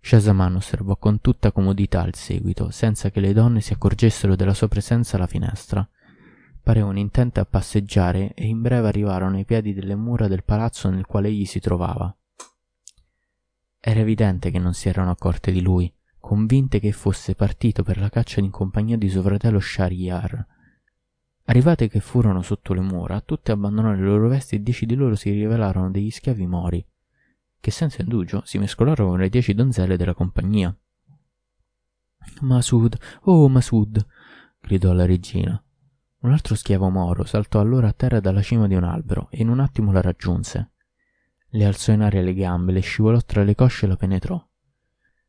Shazaman 0.00 0.54
osservò 0.54 0.96
con 0.96 1.20
tutta 1.20 1.50
comodità 1.50 2.04
il 2.04 2.14
seguito, 2.14 2.70
senza 2.70 3.10
che 3.10 3.18
le 3.18 3.32
donne 3.32 3.60
si 3.62 3.72
accorgessero 3.72 4.36
della 4.36 4.54
sua 4.54 4.68
presenza 4.68 5.16
alla 5.16 5.26
finestra. 5.26 5.84
Parevano 6.62 7.00
intente 7.00 7.40
a 7.40 7.44
passeggiare 7.44 8.32
e 8.34 8.46
in 8.46 8.62
breve 8.62 8.86
arrivarono 8.86 9.34
ai 9.34 9.44
piedi 9.44 9.74
delle 9.74 9.96
mura 9.96 10.28
del 10.28 10.44
palazzo 10.44 10.88
nel 10.88 11.04
quale 11.04 11.26
egli 11.30 11.46
si 11.46 11.58
trovava. 11.58 12.16
Era 13.80 13.98
evidente 13.98 14.52
che 14.52 14.60
non 14.60 14.72
si 14.72 14.88
erano 14.88 15.10
accorte 15.10 15.50
di 15.50 15.62
lui, 15.62 15.92
convinte 16.20 16.78
che 16.78 16.92
fosse 16.92 17.34
partito 17.34 17.82
per 17.82 17.98
la 17.98 18.08
caccia 18.08 18.38
in 18.38 18.50
compagnia 18.50 18.96
di 18.96 19.08
suo 19.08 19.22
fratello 19.22 19.58
Shahryar. 19.58 20.46
Arrivate 21.44 21.88
che 21.88 22.00
furono 22.00 22.42
sotto 22.42 22.74
le 22.74 22.80
mura, 22.80 23.20
tutte 23.20 23.52
abbandonarono 23.52 24.00
le 24.00 24.08
loro 24.08 24.28
vesti 24.28 24.56
e 24.56 24.62
dieci 24.62 24.86
di 24.86 24.94
loro 24.94 25.14
si 25.14 25.30
rivelarono 25.30 25.90
degli 25.90 26.10
schiavi 26.10 26.46
mori 26.46 26.86
che 27.64 27.70
senza 27.70 28.02
indugio 28.02 28.42
si 28.44 28.58
mescolarono 28.58 29.08
con 29.08 29.20
le 29.20 29.30
dieci 29.30 29.54
donzelle 29.54 29.96
della 29.96 30.12
compagnia. 30.12 30.76
Masud, 32.42 32.94
oh 33.22 33.48
Masud, 33.48 34.06
gridò 34.60 34.92
la 34.92 35.06
regina. 35.06 35.58
Un 36.18 36.30
altro 36.30 36.56
schiavo 36.56 36.90
moro 36.90 37.24
saltò 37.24 37.60
allora 37.60 37.88
a 37.88 37.94
terra 37.94 38.20
dalla 38.20 38.42
cima 38.42 38.66
di 38.66 38.74
un 38.74 38.84
albero 38.84 39.28
e 39.30 39.40
in 39.40 39.48
un 39.48 39.60
attimo 39.60 39.92
la 39.92 40.02
raggiunse. 40.02 40.72
Le 41.48 41.64
alzò 41.64 41.94
in 41.94 42.02
aria 42.02 42.20
le 42.20 42.34
gambe, 42.34 42.70
le 42.70 42.80
scivolò 42.80 43.18
tra 43.22 43.42
le 43.42 43.54
cosce 43.54 43.86
e 43.86 43.88
la 43.88 43.96
penetrò. 43.96 44.46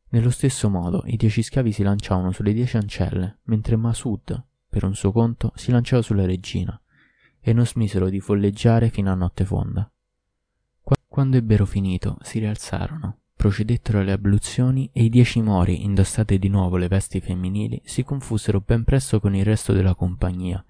Nello 0.10 0.30
stesso 0.30 0.70
modo 0.70 1.04
i 1.06 1.16
dieci 1.16 1.42
schiavi 1.42 1.72
si 1.72 1.84
lanciavano 1.84 2.34
sulle 2.34 2.52
dieci 2.52 2.76
ancelle, 2.76 3.40
mentre 3.44 3.78
Masud, 3.78 4.46
per 4.76 4.84
un 4.84 4.94
suo 4.94 5.14
conto, 5.14 5.54
si 5.56 5.72
lanciava 5.72 6.02
sulla 6.02 6.26
regina, 6.26 6.78
e 7.40 7.54
non 7.54 7.66
smisero 7.66 8.10
di 8.10 8.20
folleggiare 8.20 8.90
fino 8.90 9.10
a 9.10 9.16
notte 9.16 9.46
fonda. 9.46 9.90
Quando 11.08 11.38
ebbero 11.38 11.66
finito, 11.66 12.18
si 12.24 12.40
rialzarono, 12.40 13.20
procedettero 13.38 14.00
alle 14.00 14.12
abluzioni 14.12 14.90
e 14.92 15.04
i 15.04 15.10
dieci 15.10 15.42
mori, 15.42 15.86
indossate 15.86 16.38
di 16.38 16.50
nuovo 16.50 16.76
le 16.76 16.90
vesti 16.90 17.22
femminili, 17.22 17.82
si 17.86 18.04
confusero 18.04 18.60
ben 18.60 18.84
presto 18.84 19.22
con 19.22 19.34
il 19.34 19.46
resto 19.46 19.72
della 19.72 19.96
compagnia, 19.96 20.62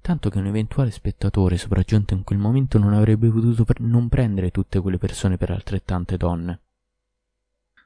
tanto 0.00 0.30
che 0.30 0.38
un 0.38 0.46
eventuale 0.46 0.92
spettatore 0.92 1.56
sopraggiunto 1.56 2.14
in 2.14 2.22
quel 2.22 2.38
momento 2.38 2.78
non 2.78 2.92
avrebbe 2.92 3.28
potuto 3.28 3.64
pre- 3.64 3.84
non 3.84 4.08
prendere 4.08 4.52
tutte 4.52 4.78
quelle 4.78 4.98
persone 4.98 5.36
per 5.36 5.50
altrettante 5.50 6.16
donne. 6.16 6.60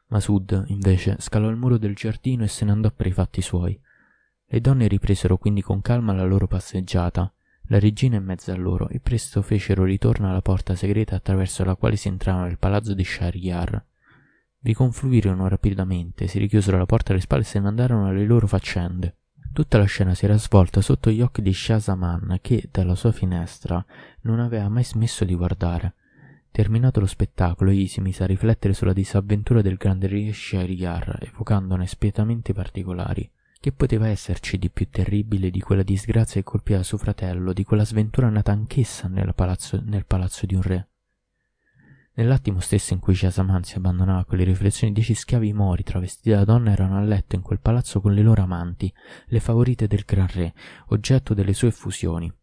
Masud, 0.09 0.65
invece, 0.67 1.17
scalò 1.19 1.49
il 1.49 1.57
muro 1.57 1.79
del 1.79 1.95
giardino 1.95 2.45
e 2.45 2.49
se 2.49 2.67
ne 2.67 2.73
andò 2.73 2.91
per 2.91 3.07
i 3.07 3.13
fatti 3.13 3.41
suoi. 3.41 3.81
Le 4.53 4.61
donne 4.61 4.87
ripresero 4.87 5.39
quindi 5.39 5.63
con 5.63 5.81
calma 5.81 6.13
la 6.13 6.27
loro 6.27 6.47
passeggiata, 6.47 7.33
la 7.69 7.79
regina 7.79 8.17
in 8.17 8.25
mezzo 8.25 8.53
a 8.53 8.55
loro, 8.55 8.87
e 8.91 9.01
presto 9.01 9.41
fecero 9.41 9.83
ritorno 9.85 10.29
alla 10.29 10.43
porta 10.43 10.75
segreta 10.75 11.17
attraverso 11.17 11.65
la 11.65 11.75
quale 11.75 11.97
si 11.97 12.09
entrava 12.09 12.45
nel 12.45 12.59
palazzo 12.59 12.93
di 12.93 13.03
Shahryar. 13.03 13.83
Vi 14.59 14.75
confluirono 14.75 15.49
rapidamente, 15.49 16.27
si 16.27 16.39
richiusero 16.39 16.77
la 16.77 16.85
porta 16.85 17.13
alle 17.13 17.23
spalle 17.23 17.41
e 17.41 17.47
se 17.47 17.61
ne 17.61 17.69
andarono 17.69 18.09
alle 18.09 18.27
loro 18.27 18.47
faccende. 18.47 19.17
Tutta 19.55 19.79
la 19.79 19.87
scena 19.87 20.13
si 20.13 20.27
era 20.27 20.37
svolta 20.37 20.83
sotto 20.83 21.11
gli 21.11 21.23
occhi 21.23 21.41
di 21.41 21.55
Shah 21.55 21.79
Zaman, 21.79 22.37
che 22.43 22.69
dalla 22.71 22.95
sua 22.95 23.13
finestra 23.13 23.83
non 24.23 24.39
aveva 24.39 24.69
mai 24.69 24.85
smesso 24.85 25.25
di 25.25 25.35
guardare. 25.35 25.95
Terminato 26.51 27.01
lo 27.01 27.07
spettacolo, 27.07 27.71
egli 27.71 27.89
si 27.89 28.03
mise 28.03 28.23
a 28.23 28.27
riflettere 28.27 28.75
sulla 28.75 28.93
disavventura 28.93 29.63
del 29.63 29.79
grande 29.79 30.09
re 30.09 30.31
Shahryar, 30.31 31.21
evocandone 31.23 31.87
spietamenti 31.87 32.53
particolari. 32.53 33.31
Che 33.63 33.71
poteva 33.71 34.09
esserci 34.09 34.59
di 34.59 34.71
più 34.71 34.89
terribile 34.91 35.49
di 35.49 35.61
quella 35.61 35.85
disgrazia 35.85 36.41
che 36.41 36.43
colpiva 36.43 36.83
suo 36.83 36.99
fratello, 36.99 37.53
di 37.53 37.63
quella 37.63 37.85
sventura 37.85 38.29
nata 38.29 38.51
anch'essa 38.51 39.09
palazzo, 39.37 39.81
nel 39.85 40.05
palazzo 40.05 40.47
di 40.47 40.57
un 40.57 40.63
re? 40.63 40.89
Nell'attimo 42.15 42.59
stesso 42.59 42.93
in 42.93 42.99
cui 42.99 43.15
Shazaman 43.15 43.63
si 43.63 43.77
abbandonava 43.77 44.19
a 44.19 44.25
quelle 44.25 44.43
riflessioni, 44.43 44.93
dieci 44.93 45.15
schiavi 45.15 45.53
mori 45.53 45.85
travestiti 45.85 46.31
da 46.31 46.43
donna 46.43 46.73
erano 46.73 46.97
a 46.97 47.03
letto 47.03 47.37
in 47.37 47.43
quel 47.43 47.61
palazzo 47.61 48.01
con 48.01 48.15
le 48.15 48.23
loro 48.23 48.43
amanti, 48.43 48.93
le 49.27 49.39
favorite 49.39 49.87
del 49.87 50.03
gran 50.05 50.27
re, 50.27 50.55
oggetto 50.87 51.33
delle 51.33 51.53
sue 51.53 51.69
effusioni. 51.69 52.35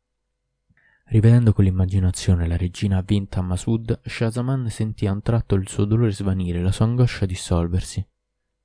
Rivedendo 1.08 1.52
con 1.52 1.66
l'immaginazione 1.66 2.48
la 2.48 2.56
regina 2.56 2.96
avvinta 2.96 3.40
a 3.40 3.44
Masud, 3.44 4.00
Shazaman 4.06 4.70
sentì 4.70 5.06
a 5.06 5.12
un 5.12 5.22
tratto 5.22 5.56
il 5.56 5.68
suo 5.68 5.84
dolore 5.84 6.12
svanire, 6.12 6.62
la 6.62 6.72
sua 6.72 6.86
angoscia 6.86 7.26
dissolversi. 7.26 8.08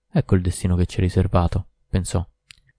Ecco 0.08 0.36
il 0.36 0.40
destino 0.40 0.76
che 0.76 0.86
ci 0.86 0.98
è 0.98 1.00
riservato, 1.00 1.66
pensò. 1.88 2.24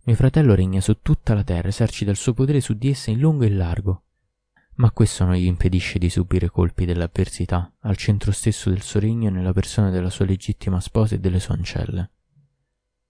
Mio 0.05 0.15
fratello 0.15 0.55
regna 0.55 0.81
su 0.81 1.01
tutta 1.01 1.33
la 1.33 1.43
terra, 1.43 1.67
esercita 1.67 2.09
il 2.09 2.17
suo 2.17 2.33
potere 2.33 2.62
su 2.62 2.74
di 2.74 2.89
essa 2.89 3.12
in 3.12 3.19
lungo 3.19 3.43
e 3.43 3.47
in 3.47 3.57
largo 3.57 4.05
ma 4.75 4.91
questo 4.91 5.24
non 5.24 5.35
gli 5.35 5.45
impedisce 5.45 6.00
di 6.00 6.09
subire 6.09 6.50
colpi 6.50 6.85
dell'avversità 6.85 7.71
al 7.81 7.95
centro 7.95 8.31
stesso 8.31 8.69
del 8.69 8.81
suo 8.81 9.00
regno 9.00 9.29
nella 9.29 9.53
persona 9.53 9.89
della 9.89 10.09
sua 10.09 10.25
legittima 10.25 10.81
sposa 10.81 11.15
e 11.15 11.19
delle 11.19 11.39
sue 11.39 11.55
ancelle. 11.55 12.12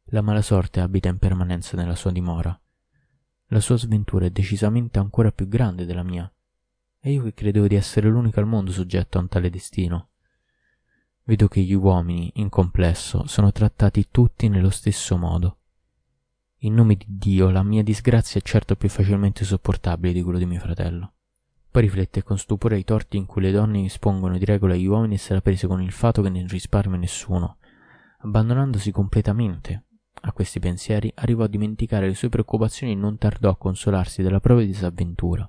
La 0.09 0.21
mala 0.21 0.43
sorte 0.43 0.81
abita 0.81 1.09
in 1.09 1.17
permanenza 1.17 1.75
nella 1.75 1.95
sua 1.95 2.11
dimora. 2.11 2.59
La 3.47 3.59
sua 3.59 3.77
sventura 3.77 4.25
è 4.25 4.29
decisamente 4.29 4.99
ancora 4.99 5.31
più 5.31 5.47
grande 5.47 5.85
della 5.85 6.03
mia, 6.03 6.31
e 6.99 7.11
io 7.11 7.23
che 7.23 7.33
credevo 7.33 7.67
di 7.67 7.75
essere 7.75 8.09
l'unico 8.09 8.39
al 8.39 8.47
mondo 8.47 8.71
soggetto 8.71 9.17
a 9.17 9.21
un 9.21 9.27
tale 9.27 9.49
destino. 9.49 10.09
Vedo 11.23 11.47
che 11.47 11.61
gli 11.61 11.73
uomini, 11.73 12.31
in 12.35 12.49
complesso, 12.49 13.25
sono 13.25 13.51
trattati 13.51 14.07
tutti 14.11 14.47
nello 14.47 14.69
stesso 14.69 15.17
modo. 15.17 15.57
In 16.59 16.73
nome 16.73 16.95
di 16.95 17.05
Dio, 17.07 17.49
la 17.49 17.63
mia 17.63 17.83
disgrazia 17.83 18.39
è 18.39 18.43
certo 18.43 18.75
più 18.75 18.89
facilmente 18.89 19.43
sopportabile 19.43 20.13
di 20.13 20.21
quello 20.21 20.37
di 20.37 20.45
mio 20.45 20.59
fratello. 20.59 21.13
Poi 21.69 21.81
riflette 21.81 22.23
con 22.23 22.37
stupore 22.37 22.75
ai 22.75 22.83
torti 22.83 23.17
in 23.17 23.25
cui 23.25 23.41
le 23.41 23.51
donne 23.51 23.85
espongono 23.85 24.37
di 24.37 24.45
regola 24.45 24.73
agli 24.73 24.85
uomini 24.85 25.15
e 25.15 25.33
la 25.33 25.41
prese 25.41 25.67
con 25.67 25.81
il 25.81 25.91
fatto 25.91 26.21
che 26.21 26.29
non 26.29 26.47
risparmia 26.47 26.97
nessuno. 26.97 27.57
Abbandonandosi 28.19 28.91
completamente 28.91 29.85
a 30.27 30.31
questi 30.31 30.59
pensieri, 30.59 31.11
arrivò 31.15 31.43
a 31.43 31.47
dimenticare 31.47 32.07
le 32.07 32.15
sue 32.15 32.29
preoccupazioni 32.29 32.93
e 32.93 32.95
non 32.95 33.17
tardò 33.17 33.49
a 33.49 33.57
consolarsi 33.57 34.23
della 34.23 34.39
propria 34.39 34.65
disavventura. 34.65 35.47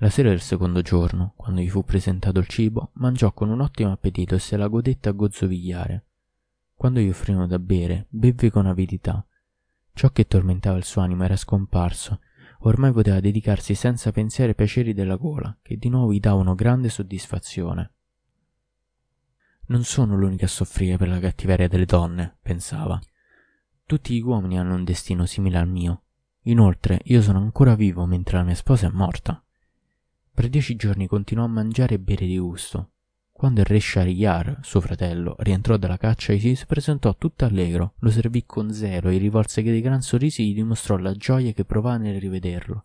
La 0.00 0.10
sera 0.10 0.30
del 0.30 0.40
secondo 0.40 0.80
giorno, 0.80 1.34
quando 1.36 1.60
gli 1.60 1.68
fu 1.68 1.84
presentato 1.84 2.38
il 2.38 2.46
cibo, 2.46 2.92
mangiò 2.94 3.32
con 3.32 3.50
un 3.50 3.60
ottimo 3.60 3.92
appetito 3.92 4.34
e 4.34 4.38
se 4.38 4.56
la 4.56 4.68
godette 4.68 5.08
a 5.08 5.12
gozzovigliare. 5.12 6.04
Quando 6.74 7.00
gli 7.00 7.08
offrirono 7.08 7.46
da 7.46 7.58
bere, 7.58 8.06
bevve 8.08 8.50
con 8.50 8.66
avidità. 8.66 9.26
Ciò 9.98 10.10
che 10.10 10.28
tormentava 10.28 10.76
il 10.76 10.84
suo 10.84 11.02
animo 11.02 11.24
era 11.24 11.34
scomparso 11.34 12.20
ormai 12.60 12.92
poteva 12.92 13.18
dedicarsi 13.18 13.74
senza 13.74 14.12
pensieri 14.12 14.50
ai 14.50 14.54
piaceri 14.54 14.94
della 14.94 15.16
gola, 15.16 15.58
che 15.60 15.76
di 15.76 15.88
nuovo 15.88 16.12
gli 16.12 16.20
davano 16.20 16.54
grande 16.54 16.88
soddisfazione. 16.88 17.94
Non 19.66 19.82
sono 19.82 20.16
l'unica 20.16 20.44
a 20.44 20.48
soffrire 20.48 20.96
per 20.98 21.08
la 21.08 21.18
cattiveria 21.18 21.66
delle 21.66 21.84
donne, 21.84 22.36
pensava. 22.40 23.00
Tutti 23.86 24.14
gli 24.14 24.22
uomini 24.22 24.56
hanno 24.56 24.76
un 24.76 24.84
destino 24.84 25.26
simile 25.26 25.58
al 25.58 25.68
mio. 25.68 26.02
Inoltre, 26.42 27.00
io 27.06 27.20
sono 27.20 27.40
ancora 27.40 27.74
vivo 27.74 28.06
mentre 28.06 28.36
la 28.36 28.44
mia 28.44 28.54
sposa 28.54 28.86
è 28.86 28.90
morta. 28.90 29.42
Per 30.32 30.48
dieci 30.48 30.76
giorni 30.76 31.08
continuò 31.08 31.44
a 31.44 31.48
mangiare 31.48 31.94
e 31.96 31.98
bere 31.98 32.24
di 32.24 32.38
gusto, 32.38 32.92
quando 33.38 33.60
il 33.60 33.66
re 33.66 33.78
Shahryar, 33.78 34.58
suo 34.62 34.80
fratello, 34.80 35.36
rientrò 35.38 35.76
dalla 35.76 35.96
caccia 35.96 36.32
e 36.32 36.40
si 36.40 36.66
presentò 36.66 37.14
tutto 37.14 37.44
allegro, 37.44 37.94
lo 38.00 38.10
servì 38.10 38.44
con 38.44 38.72
zelo 38.72 39.10
e 39.10 39.16
rivolse 39.16 39.62
che 39.62 39.70
dei 39.70 39.80
gran 39.80 40.02
sorrisi 40.02 40.44
gli 40.44 40.54
dimostrò 40.54 40.96
la 40.96 41.12
gioia 41.12 41.52
che 41.52 41.64
provava 41.64 41.98
nel 41.98 42.18
rivederlo. 42.18 42.84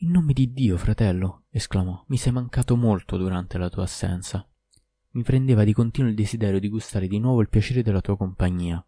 In 0.00 0.10
nome 0.10 0.34
di 0.34 0.52
Dio, 0.52 0.76
fratello, 0.76 1.44
esclamò, 1.48 2.04
mi 2.08 2.18
sei 2.18 2.32
mancato 2.32 2.76
molto 2.76 3.16
durante 3.16 3.56
la 3.56 3.70
tua 3.70 3.84
assenza. 3.84 4.46
Mi 5.12 5.22
prendeva 5.22 5.64
di 5.64 5.72
continuo 5.72 6.10
il 6.10 6.14
desiderio 6.14 6.60
di 6.60 6.68
gustare 6.68 7.08
di 7.08 7.18
nuovo 7.18 7.40
il 7.40 7.48
piacere 7.48 7.82
della 7.82 8.02
tua 8.02 8.18
compagnia. 8.18 8.86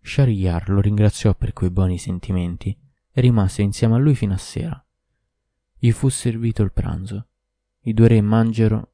Shahryar 0.00 0.70
lo 0.70 0.80
ringraziò 0.80 1.34
per 1.34 1.52
quei 1.52 1.68
buoni 1.68 1.98
sentimenti 1.98 2.74
e 3.12 3.20
rimase 3.20 3.60
insieme 3.60 3.96
a 3.96 3.98
lui 3.98 4.14
fino 4.14 4.32
a 4.32 4.38
sera. 4.38 4.82
Gli 5.78 5.90
fu 5.90 6.08
servito 6.08 6.62
il 6.62 6.72
pranzo. 6.72 7.26
I 7.80 7.92
due 7.92 8.08
re 8.08 8.22
mangiarono 8.22 8.88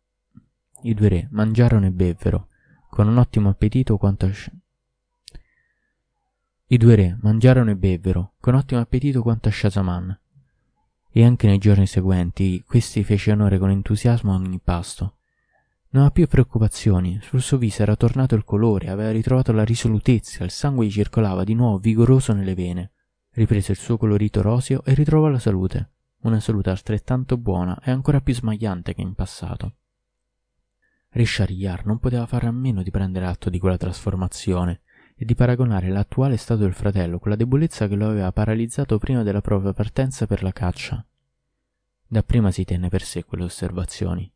i 0.83 0.95
due 0.95 1.09
re 1.09 1.29
mangiarono 1.31 1.87
e 1.87 1.91
bevvero, 1.91 2.49
con 2.89 3.09
un 3.09 3.19
ottimo 3.19 3.49
appetito 3.49 3.97
quanto 3.97 4.27
a... 4.27 4.31
I 6.67 6.77
due 6.77 6.95
re 6.95 7.19
mangiarono 7.21 7.71
e 7.71 7.77
bevvero, 7.77 8.35
con 8.41 8.55
ottimo 8.55 8.81
appetito 8.81 9.23
quanto 9.23 9.49
a 9.49 9.53
Shazaman. 9.53 10.19
E 11.13 11.25
anche 11.25 11.47
nei 11.47 11.59
giorni 11.59 11.87
seguenti 11.87 12.63
questi 12.65 13.03
fece 13.03 13.33
onore 13.33 13.59
con 13.59 13.71
entusiasmo 13.71 14.33
a 14.33 14.37
ogni 14.37 14.61
pasto. 14.61 15.17
Non 15.91 16.05
aveva 16.05 16.11
più 16.11 16.27
preoccupazioni, 16.29 17.19
sul 17.21 17.43
suo 17.43 17.59
viso 17.59 17.83
era 17.83 17.97
tornato 17.97 18.37
il 18.37 18.45
colore, 18.45 18.89
aveva 18.89 19.11
ritrovato 19.11 19.51
la 19.51 19.65
risolutezza, 19.65 20.45
il 20.45 20.51
sangue 20.51 20.87
gli 20.87 20.91
circolava 20.93 21.43
di 21.43 21.55
nuovo 21.55 21.79
vigoroso 21.79 22.33
nelle 22.33 22.55
vene. 22.55 22.93
Riprese 23.33 23.73
il 23.73 23.79
suo 23.79 23.97
colorito 23.97 24.41
roseo 24.41 24.85
e 24.85 24.95
ritrovò 24.95 25.29
la 25.29 25.41
salute, 25.41 25.91
una 26.21 26.39
salute 26.39 26.71
altrettanto 26.71 27.37
buona 27.37 27.77
e 27.83 27.91
ancora 27.91 28.21
più 28.21 28.35
smagliante 28.35 28.95
che 28.95 29.01
in 29.01 29.15
passato. 29.15 29.75
Richard 31.13 31.87
non 31.87 31.99
poteva 31.99 32.27
fare 32.27 32.47
a 32.47 32.53
meno 32.53 32.83
di 32.83 32.91
prendere 32.91 33.27
atto 33.27 33.51
di 33.51 33.59
quella 33.59 33.77
trasformazione 33.77 34.83
e 35.17 35.25
di 35.25 35.35
paragonare 35.35 35.89
l'attuale 35.89 36.37
stato 36.37 36.63
del 36.63 36.73
fratello 36.73 37.19
con 37.19 37.31
la 37.31 37.37
debolezza 37.37 37.89
che 37.89 37.97
lo 37.97 38.09
aveva 38.09 38.33
paralizzato 38.33 38.99
prima 38.99 39.23
della 39.23 39.41
propria 39.41 39.73
partenza 39.73 40.27
per 40.27 40.43
la 40.43 40.53
caccia. 40.53 41.05
Dapprima 42.07 42.51
si 42.51 42.65
tenne 42.65 42.89
per 42.89 43.03
sé 43.03 43.25
quelle 43.25 43.45
osservazioni. 43.45 44.33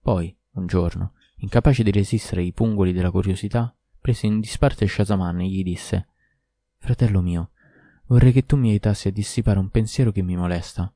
Poi, 0.00 0.34
un 0.52 0.66
giorno, 0.66 1.14
incapace 1.36 1.82
di 1.82 1.90
resistere 1.90 2.42
ai 2.42 2.52
pungoli 2.52 2.92
della 2.92 3.10
curiosità, 3.10 3.74
prese 4.00 4.26
in 4.26 4.40
disparte 4.40 4.86
Shazaman 4.86 5.40
e 5.40 5.48
gli 5.48 5.62
disse 5.62 6.08
Fratello 6.78 7.20
mio, 7.20 7.50
vorrei 8.06 8.32
che 8.32 8.46
tu 8.46 8.56
mi 8.56 8.70
aiutassi 8.70 9.08
a 9.08 9.12
dissipare 9.12 9.58
un 9.58 9.68
pensiero 9.68 10.12
che 10.12 10.22
mi 10.22 10.36
molesta. 10.36 10.92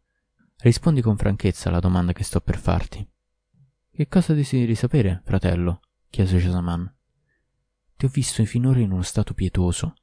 Rispondi 0.59 1.03
con 1.03 1.17
franchezza 1.17 1.69
alla 1.69 1.81
domanda 1.81 2.13
che 2.13 2.25
sto 2.25 2.41
per 2.41 2.57
farti. 2.57 3.07
Che 3.99 4.07
cosa 4.07 4.33
desideri 4.33 4.77
sapere, 4.77 5.23
fratello? 5.25 5.81
chiese 6.09 6.39
Shazaman. 6.39 6.95
Ti 7.97 8.05
ho 8.05 8.09
visto 8.09 8.45
finora 8.45 8.79
in 8.79 8.93
uno 8.93 9.03
stato 9.03 9.35
pietoso. 9.35 9.95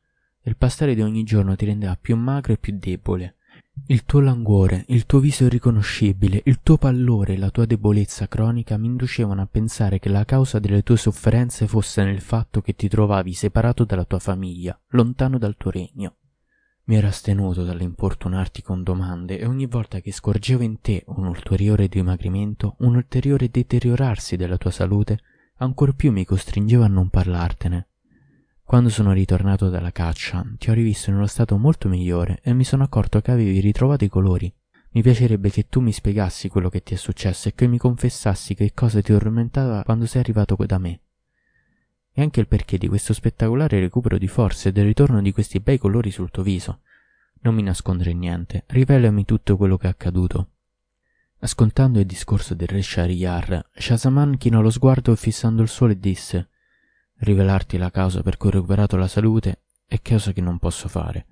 Il 0.42 0.58
pastare 0.58 0.96
di 0.96 1.02
ogni 1.02 1.24
giorno 1.24 1.56
ti 1.56 1.64
rendeva 1.64 1.96
più 1.96 2.18
magro 2.18 2.52
e 2.52 2.58
più 2.58 2.78
debole. 2.78 3.38
Il 3.86 4.04
tuo 4.04 4.20
languore, 4.20 4.84
il 4.90 5.06
tuo 5.06 5.20
viso 5.20 5.46
irriconoscibile, 5.46 6.42
il 6.44 6.60
tuo 6.62 6.78
pallore 6.78 7.36
e 7.36 7.38
la 7.38 7.52
tua 7.52 7.64
debolezza 7.64 8.28
cronica 8.28 8.76
mi 8.76 8.88
inducevano 8.88 9.42
a 9.42 9.48
pensare 9.50 9.98
che 10.00 10.10
la 10.10 10.26
causa 10.26 10.60
delle 10.60 10.84
tue 10.84 10.98
sofferenze 10.98 11.66
fosse 11.66 12.04
nel 12.04 12.20
fatto 12.20 12.60
che 12.60 12.76
ti 12.76 12.90
trovavi 12.90 13.32
separato 13.32 13.86
dalla 13.86 14.04
tua 14.04 14.20
famiglia, 14.20 14.78
lontano 14.90 15.38
dal 15.38 15.56
tuo 15.56 15.72
regno. 15.72 16.18
Mi 16.88 16.98
ero 16.98 17.08
astenuto 17.08 17.64
dall'importunarti 17.64 18.62
con 18.62 18.84
domande 18.84 19.40
e 19.40 19.48
ogni 19.48 19.66
volta 19.66 20.02
che 20.02 20.12
scorgevo 20.12 20.62
in 20.62 20.82
te 20.82 21.04
un 21.08 21.26
ulteriore 21.26 21.88
dimagrimento, 21.88 22.76
un 22.80 22.96
ulteriore 22.96 23.50
deteriorarsi 23.50 24.36
della 24.36 24.58
tua 24.58 24.70
salute, 24.70 25.20
ancor 25.58 25.96
più 25.96 26.12
mi 26.12 26.26
costringeva 26.26 26.86
a 26.86 26.90
non 26.90 27.10
parlartene. 27.10 27.88
Quando 28.64 28.90
sono 28.90 29.14
ritornato 29.14 29.70
dalla 29.70 29.92
caccia, 29.92 30.46
ti 30.60 30.70
ho 30.70 30.74
rivisto 30.74 31.10
in 31.10 31.16
uno 31.16 31.26
stato 31.26 31.58
molto 31.58 31.90
migliore 31.90 32.40
e 32.44 32.54
mi 32.54 32.64
sono 32.64 32.84
accorto 32.84 33.20
che 33.20 33.32
avevi 33.32 33.60
ritrovato 33.62 34.04
i 34.04 34.10
colori. 34.10 34.54
Mi 34.92 35.02
piacerebbe 35.02 35.50
che 35.50 35.68
tu 35.68 35.82
mi 35.82 35.92
spiegassi 35.92 36.50
quello 36.50 36.70
che 36.70 36.84
ti 36.84 36.94
è 36.94 36.98
successo 36.98 37.48
e 37.48 37.56
che 37.56 37.66
mi 37.66 37.80
confessassi 37.80 38.54
che 38.54 38.74
cosa 38.76 39.02
ti 39.02 39.12
tormentava 39.12 39.84
quando 39.84 40.06
sei 40.06 40.22
arrivato 40.22 40.56
da 40.68 40.78
me. 40.78 41.00
E 42.18 42.22
anche 42.22 42.40
il 42.40 42.48
perché 42.48 42.78
di 42.78 42.88
questo 42.88 43.14
spettacolare 43.14 43.80
recupero 43.80 44.18
di 44.18 44.28
forze 44.28 44.70
e 44.70 44.72
del 44.72 44.86
ritorno 44.86 45.22
di 45.22 45.34
questi 45.34 45.60
bei 45.60 45.78
colori 45.78 46.12
sul 46.12 46.32
tuo 46.32 46.44
viso. 46.44 46.80
Non 47.42 47.54
mi 47.54 47.62
nascondere 47.62 48.14
niente, 48.14 48.64
rivelami 48.68 49.26
tutto 49.26 49.58
quello 49.58 49.78
che 49.78 49.88
è 49.88 49.90
accaduto. 49.90 50.52
Ascoltando 51.40 52.00
il 52.00 52.06
discorso 52.06 52.56
del 52.56 52.70
re 52.70 52.82
Shahryar, 52.82 53.70
Shahzaman 53.74 54.38
chinò 54.38 54.62
lo 54.62 54.70
sguardo 54.70 55.14
fissando 55.16 55.62
il 55.62 55.68
sole 55.68 55.94
e 55.94 56.00
disse 56.00 56.50
Rivelarti 57.18 57.78
la 57.78 57.92
causa 57.92 58.24
per 58.24 58.38
cui 58.38 58.50
ho 58.50 58.54
recuperato 58.54 58.96
la 58.96 59.08
salute 59.08 59.64
è 59.86 60.02
cosa 60.02 60.32
che 60.32 60.42
non 60.42 60.58
posso 60.58 60.88
fare. 60.88 61.28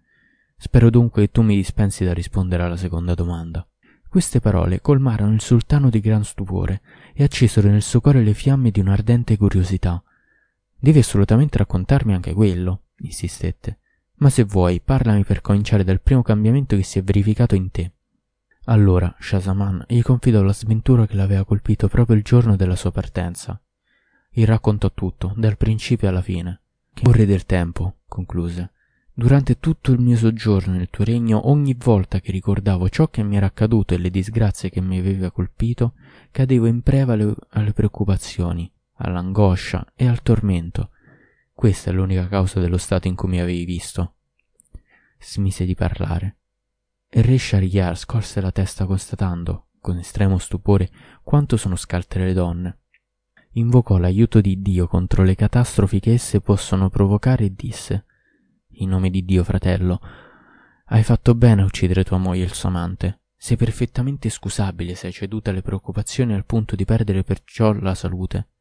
Spero 0.57 0.89
dunque 0.89 1.23
che 1.23 1.31
tu 1.31 1.41
mi 1.41 1.55
dispensi 1.55 2.03
da 2.03 2.13
rispondere 2.13 2.63
alla 2.63 2.77
seconda 2.77 3.13
domanda. 3.13 3.65
Queste 4.07 4.39
parole 4.39 4.79
colmarono 4.81 5.33
il 5.33 5.41
sultano 5.41 5.89
di 5.89 5.99
gran 5.99 6.23
stupore 6.23 6.81
e 7.13 7.23
accesero 7.23 7.69
nel 7.69 7.81
suo 7.81 7.99
cuore 7.99 8.21
le 8.21 8.33
fiamme 8.33 8.69
di 8.69 8.79
un'ardente 8.79 9.35
curiosità. 9.37 10.03
Devi 10.83 10.99
assolutamente 10.99 11.57
raccontarmi 11.59 12.13
anche 12.13 12.33
quello, 12.33 12.87
insistette. 13.03 13.79
Ma 14.15 14.29
se 14.29 14.43
vuoi, 14.43 14.81
parlami 14.81 15.23
per 15.23 15.39
cominciare 15.39 15.85
dal 15.85 16.01
primo 16.01 16.21
cambiamento 16.21 16.75
che 16.75 16.83
si 16.83 16.99
è 16.99 17.03
verificato 17.03 17.55
in 17.55 17.71
te. 17.71 17.93
Allora 18.65 19.15
Shahzaman 19.17 19.85
gli 19.87 20.01
confidò 20.01 20.41
la 20.41 20.51
sventura 20.51 21.07
che 21.07 21.15
l'aveva 21.15 21.45
colpito 21.45 21.87
proprio 21.87 22.17
il 22.17 22.23
giorno 22.23 22.57
della 22.57 22.75
sua 22.75 22.91
partenza. 22.91 23.57
Gli 24.29 24.43
raccontò 24.43 24.91
tutto, 24.91 25.31
dal 25.37 25.55
principio 25.55 26.09
alla 26.09 26.21
fine. 26.21 26.59
Che 26.93 27.03
vorrei 27.05 27.27
del 27.27 27.45
tempo, 27.45 27.99
concluse. 28.05 28.73
Durante 29.13 29.59
tutto 29.59 29.93
il 29.93 30.01
mio 30.01 30.17
soggiorno 30.17 30.73
nel 30.73 30.89
tuo 30.89 31.05
regno, 31.05 31.47
ogni 31.47 31.77
volta 31.79 32.19
che 32.19 32.33
ricordavo 32.33 32.89
ciò 32.89 33.07
che 33.07 33.23
mi 33.23 33.37
era 33.37 33.45
accaduto 33.45 33.93
e 33.93 33.99
le 33.99 34.09
disgrazie 34.09 34.69
che 34.69 34.81
mi 34.81 34.99
aveva 34.99 35.31
colpito, 35.31 35.93
cadevo 36.29 36.65
in 36.65 36.81
preva 36.81 37.13
alle 37.13 37.71
preoccupazioni, 37.71 38.69
all'angoscia 38.95 39.93
e 39.95 40.07
al 40.07 40.21
tormento. 40.21 40.91
Questa 41.53 41.89
è 41.89 41.93
l'unica 41.93 42.27
causa 42.27 42.59
dello 42.59 42.77
stato 42.77 43.07
in 43.07 43.15
cui 43.15 43.29
mi 43.29 43.39
avevi 43.39 43.65
visto. 43.65 44.15
Smise 45.19 45.65
di 45.65 45.75
parlare. 45.75 46.37
E 47.09 47.21
re 47.21 47.37
Shahryar 47.37 47.97
scorse 47.97 48.41
la 48.41 48.51
testa 48.51 48.85
constatando, 48.85 49.67
con 49.79 49.97
estremo 49.97 50.37
stupore, 50.37 50.89
quanto 51.21 51.57
sono 51.57 51.75
scaltre 51.75 52.25
le 52.25 52.33
donne. 52.33 52.79
Invocò 53.53 53.97
l'aiuto 53.97 54.41
di 54.41 54.61
Dio 54.61 54.87
contro 54.87 55.23
le 55.23 55.35
catastrofi 55.35 55.99
che 55.99 56.13
esse 56.13 56.41
possono 56.41 56.89
provocare 56.89 57.45
e 57.45 57.53
disse 57.53 58.05
in 58.77 58.89
nome 58.89 59.09
di 59.09 59.23
Dio, 59.23 59.43
fratello. 59.43 59.99
Hai 60.85 61.03
fatto 61.03 61.35
bene 61.35 61.61
a 61.61 61.65
uccidere 61.65 62.03
tua 62.03 62.17
moglie 62.17 62.41
e 62.41 62.45
il 62.45 62.53
suo 62.53 62.69
amante. 62.69 63.21
Sei 63.35 63.57
perfettamente 63.57 64.29
scusabile 64.29 64.95
se 64.95 65.07
hai 65.07 65.13
ceduto 65.13 65.49
alle 65.49 65.61
preoccupazioni 65.61 66.33
al 66.33 66.45
punto 66.45 66.75
di 66.75 66.85
perdere 66.85 67.23
perciò 67.23 67.73
la 67.73 67.93
salute. 67.93 68.52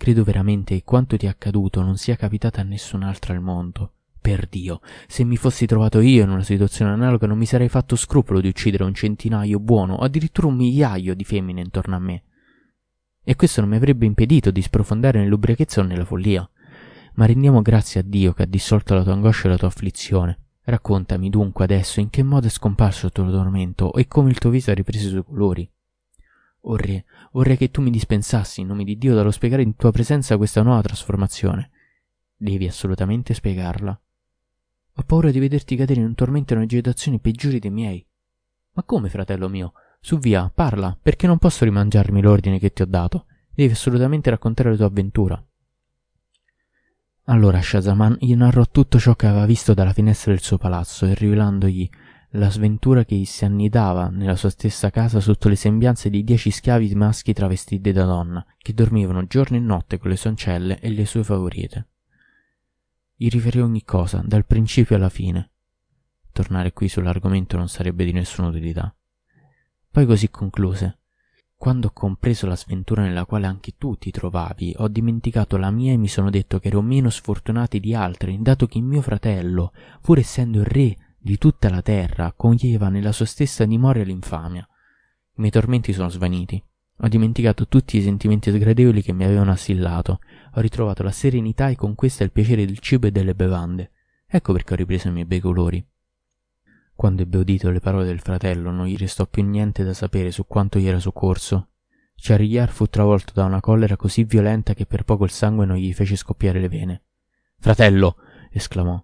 Credo 0.00 0.24
veramente 0.24 0.76
che 0.76 0.82
quanto 0.82 1.18
ti 1.18 1.26
è 1.26 1.28
accaduto 1.28 1.82
non 1.82 1.98
sia 1.98 2.16
capitato 2.16 2.58
a 2.58 2.62
nessun'altra 2.62 3.34
al 3.34 3.42
mondo. 3.42 3.92
Per 4.18 4.46
Dio, 4.48 4.80
se 5.06 5.24
mi 5.24 5.36
fossi 5.36 5.66
trovato 5.66 6.00
io 6.00 6.22
in 6.22 6.30
una 6.30 6.42
situazione 6.42 6.90
analoga 6.90 7.26
non 7.26 7.36
mi 7.36 7.44
sarei 7.44 7.68
fatto 7.68 7.96
scrupolo 7.96 8.40
di 8.40 8.48
uccidere 8.48 8.84
un 8.84 8.94
centinaio 8.94 9.60
buono 9.60 9.96
o 9.96 9.98
addirittura 9.98 10.46
un 10.46 10.56
migliaio 10.56 11.14
di 11.14 11.24
femmine 11.24 11.60
intorno 11.60 11.96
a 11.96 11.98
me. 11.98 12.22
E 13.22 13.36
questo 13.36 13.60
non 13.60 13.68
mi 13.68 13.76
avrebbe 13.76 14.06
impedito 14.06 14.50
di 14.50 14.62
sprofondare 14.62 15.18
nell'ubriachezza 15.18 15.82
o 15.82 15.84
nella 15.84 16.06
follia 16.06 16.48
ma 17.16 17.26
rendiamo 17.26 17.60
grazie 17.60 18.00
a 18.00 18.02
Dio 18.02 18.32
che 18.32 18.44
ha 18.44 18.46
dissolto 18.46 18.94
la 18.94 19.02
tua 19.02 19.12
angoscia 19.12 19.48
e 19.48 19.50
la 19.50 19.58
tua 19.58 19.68
afflizione. 19.68 20.38
Raccontami 20.62 21.28
dunque 21.28 21.64
adesso 21.64 22.00
in 22.00 22.08
che 22.08 22.22
modo 22.22 22.46
è 22.46 22.50
scomparso 22.50 23.04
il 23.04 23.12
tuo 23.12 23.30
tormento 23.30 23.92
e 23.92 24.06
come 24.06 24.30
il 24.30 24.38
tuo 24.38 24.48
viso 24.48 24.70
ha 24.70 24.74
ripreso 24.74 25.08
i 25.08 25.10
suoi 25.10 25.24
colori. 25.24 25.70
O 26.62 26.76
re, 26.76 27.04
vorrei 27.32 27.56
che 27.56 27.70
tu 27.70 27.80
mi 27.80 27.90
dispensassi 27.90 28.60
in 28.60 28.66
nome 28.66 28.84
di 28.84 28.98
Dio 28.98 29.14
dallo 29.14 29.30
spiegare 29.30 29.62
in 29.62 29.76
tua 29.76 29.90
presenza 29.90 30.36
questa 30.36 30.62
nuova 30.62 30.82
trasformazione. 30.82 31.70
Devi 32.36 32.66
assolutamente 32.66 33.34
spiegarla. 33.34 34.00
Ho 34.94 35.02
paura 35.02 35.30
di 35.30 35.38
vederti 35.38 35.76
cadere 35.76 36.00
in 36.00 36.06
un 36.06 36.14
tormento 36.14 36.52
e 36.52 36.56
in 36.56 36.62
un'agitazione 36.62 37.18
peggiori 37.18 37.58
dei 37.58 37.70
miei. 37.70 38.06
Ma 38.72 38.82
come, 38.82 39.08
fratello 39.08 39.48
mio? 39.48 39.72
Su 40.00 40.18
via, 40.18 40.50
parla, 40.54 40.96
perché 41.00 41.26
non 41.26 41.38
posso 41.38 41.64
rimangiarmi 41.64 42.20
l'ordine 42.20 42.58
che 42.58 42.72
ti 42.72 42.82
ho 42.82 42.86
dato. 42.86 43.26
Devi 43.52 43.72
assolutamente 43.72 44.30
raccontare 44.30 44.70
la 44.70 44.76
tua 44.76 44.86
avventura. 44.86 45.44
Allora 47.24 47.60
Shazam 47.62 48.16
gli 48.18 48.34
narrò 48.34 48.64
tutto 48.66 48.98
ciò 48.98 49.14
che 49.14 49.26
aveva 49.26 49.46
visto 49.46 49.72
dalla 49.72 49.92
finestra 49.92 50.32
del 50.32 50.40
suo 50.40 50.58
palazzo 50.58 51.06
e 51.06 51.14
rivelandogli 51.14 51.88
la 52.34 52.50
sventura 52.50 53.04
che 53.04 53.24
si 53.24 53.44
annidava 53.44 54.08
nella 54.08 54.36
sua 54.36 54.50
stessa 54.50 54.90
casa 54.90 55.18
sotto 55.18 55.48
le 55.48 55.56
sembianze 55.56 56.10
di 56.10 56.22
dieci 56.22 56.50
schiavi 56.50 56.94
maschi 56.94 57.32
travestiti 57.32 57.90
da 57.90 58.04
donna, 58.04 58.44
che 58.56 58.72
dormivano 58.72 59.26
giorno 59.26 59.56
e 59.56 59.60
notte 59.60 59.98
con 59.98 60.10
le 60.10 60.16
sue 60.16 60.30
ancelle 60.30 60.78
e 60.78 60.90
le 60.90 61.06
sue 61.06 61.24
favorite. 61.24 61.88
Gli 63.16 63.28
riferì 63.28 63.60
ogni 63.60 63.84
cosa, 63.84 64.22
dal 64.24 64.46
principio 64.46 64.94
alla 64.94 65.08
fine. 65.08 65.50
Tornare 66.32 66.72
qui 66.72 66.88
sull'argomento 66.88 67.56
non 67.56 67.68
sarebbe 67.68 68.04
di 68.04 68.12
nessuna 68.12 68.48
utilità. 68.48 68.94
Poi 69.90 70.06
così 70.06 70.30
concluse. 70.30 70.98
Quando 71.56 71.88
ho 71.88 71.92
compreso 71.92 72.46
la 72.46 72.56
sventura 72.56 73.02
nella 73.02 73.26
quale 73.26 73.46
anche 73.46 73.74
tu 73.76 73.96
ti 73.96 74.10
trovavi, 74.10 74.74
ho 74.78 74.88
dimenticato 74.88 75.58
la 75.58 75.70
mia 75.70 75.92
e 75.92 75.98
mi 75.98 76.08
sono 76.08 76.30
detto 76.30 76.58
che 76.58 76.68
ero 76.68 76.80
meno 76.80 77.10
sfortunato 77.10 77.76
di 77.76 77.92
altri, 77.92 78.40
dato 78.40 78.66
che 78.66 78.80
mio 78.80 79.02
fratello, 79.02 79.72
pur 80.00 80.18
essendo 80.18 80.60
il 80.60 80.66
re 80.66 80.96
di 81.22 81.36
tutta 81.36 81.68
la 81.68 81.82
terra, 81.82 82.32
coglieva 82.34 82.88
nella 82.88 83.12
sua 83.12 83.26
stessa 83.26 83.66
dimora 83.66 84.02
l'infamia. 84.02 84.66
I 85.32 85.34
miei 85.36 85.50
tormenti 85.50 85.92
sono 85.92 86.08
svaniti. 86.08 86.62
Ho 87.02 87.08
dimenticato 87.08 87.68
tutti 87.68 87.98
i 87.98 88.02
sentimenti 88.02 88.50
sgradevoli 88.50 89.02
che 89.02 89.12
mi 89.12 89.24
avevano 89.24 89.50
assillato. 89.50 90.20
Ho 90.54 90.60
ritrovato 90.60 91.02
la 91.02 91.10
serenità 91.10 91.68
e 91.68 91.76
con 91.76 91.94
questa 91.94 92.24
il 92.24 92.32
piacere 92.32 92.64
del 92.64 92.78
cibo 92.78 93.06
e 93.06 93.12
delle 93.12 93.34
bevande. 93.34 93.90
Ecco 94.26 94.52
perché 94.52 94.72
ho 94.72 94.76
ripreso 94.76 95.08
i 95.08 95.12
miei 95.12 95.26
bei 95.26 95.40
colori. 95.40 95.84
Quando 96.94 97.22
ebbe 97.22 97.38
udito 97.38 97.70
le 97.70 97.80
parole 97.80 98.04
del 98.04 98.20
fratello 98.20 98.70
non 98.70 98.86
gli 98.86 98.96
restò 98.96 99.26
più 99.26 99.42
niente 99.42 99.84
da 99.84 99.94
sapere 99.94 100.30
su 100.30 100.46
quanto 100.46 100.78
gli 100.78 100.86
era 100.86 100.98
soccorso. 100.98 101.68
Charillard 102.14 102.70
fu 102.70 102.86
travolto 102.86 103.32
da 103.34 103.44
una 103.44 103.60
collera 103.60 103.96
così 103.96 104.24
violenta 104.24 104.74
che 104.74 104.84
per 104.84 105.04
poco 105.04 105.24
il 105.24 105.30
sangue 105.30 105.64
non 105.64 105.76
gli 105.76 105.92
fece 105.94 106.16
scoppiare 106.16 106.60
le 106.60 106.68
vene. 106.68 107.02
Fratello, 107.58 108.16
esclamò, 108.50 109.02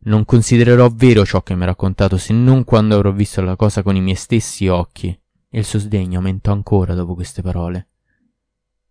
non 0.00 0.24
considererò 0.24 0.88
vero 0.90 1.24
ciò 1.24 1.42
che 1.42 1.54
mi 1.54 1.62
ha 1.62 1.66
raccontato 1.66 2.16
se 2.16 2.32
non 2.32 2.64
quando 2.64 2.94
avrò 2.94 3.12
visto 3.12 3.40
la 3.40 3.56
cosa 3.56 3.82
con 3.82 3.96
i 3.96 4.00
miei 4.00 4.16
stessi 4.16 4.68
occhi. 4.68 5.08
E 5.48 5.58
il 5.58 5.64
suo 5.64 5.78
sdegno 5.78 6.18
aumentò 6.18 6.52
ancora 6.52 6.94
dopo 6.94 7.14
queste 7.14 7.42
parole. 7.42 7.88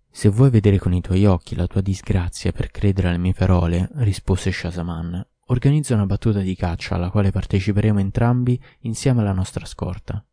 Se 0.10 0.30
vuoi 0.30 0.50
vedere 0.50 0.80
con 0.80 0.94
i 0.94 1.02
tuoi 1.02 1.26
occhi 1.26 1.56
la 1.56 1.68
tua 1.68 1.82
disgrazia 1.82 2.52
per 2.52 2.72
credere 2.72 3.10
alle 3.10 3.18
mie 3.18 3.34
parole, 3.34 3.90
rispose 3.96 4.52
Shazaman, 4.52 5.26
Organizza 5.50 5.94
una 5.94 6.08
battuta 6.08 6.40
di 6.40 6.56
caccia 6.56 6.96
alla 6.96 7.12
quale 7.12 7.30
parteciperemo 7.30 8.00
entrambi 8.00 8.60
insieme 8.80 9.22
alla 9.22 9.32
nostra 9.32 9.66
scorta. 9.66 10.26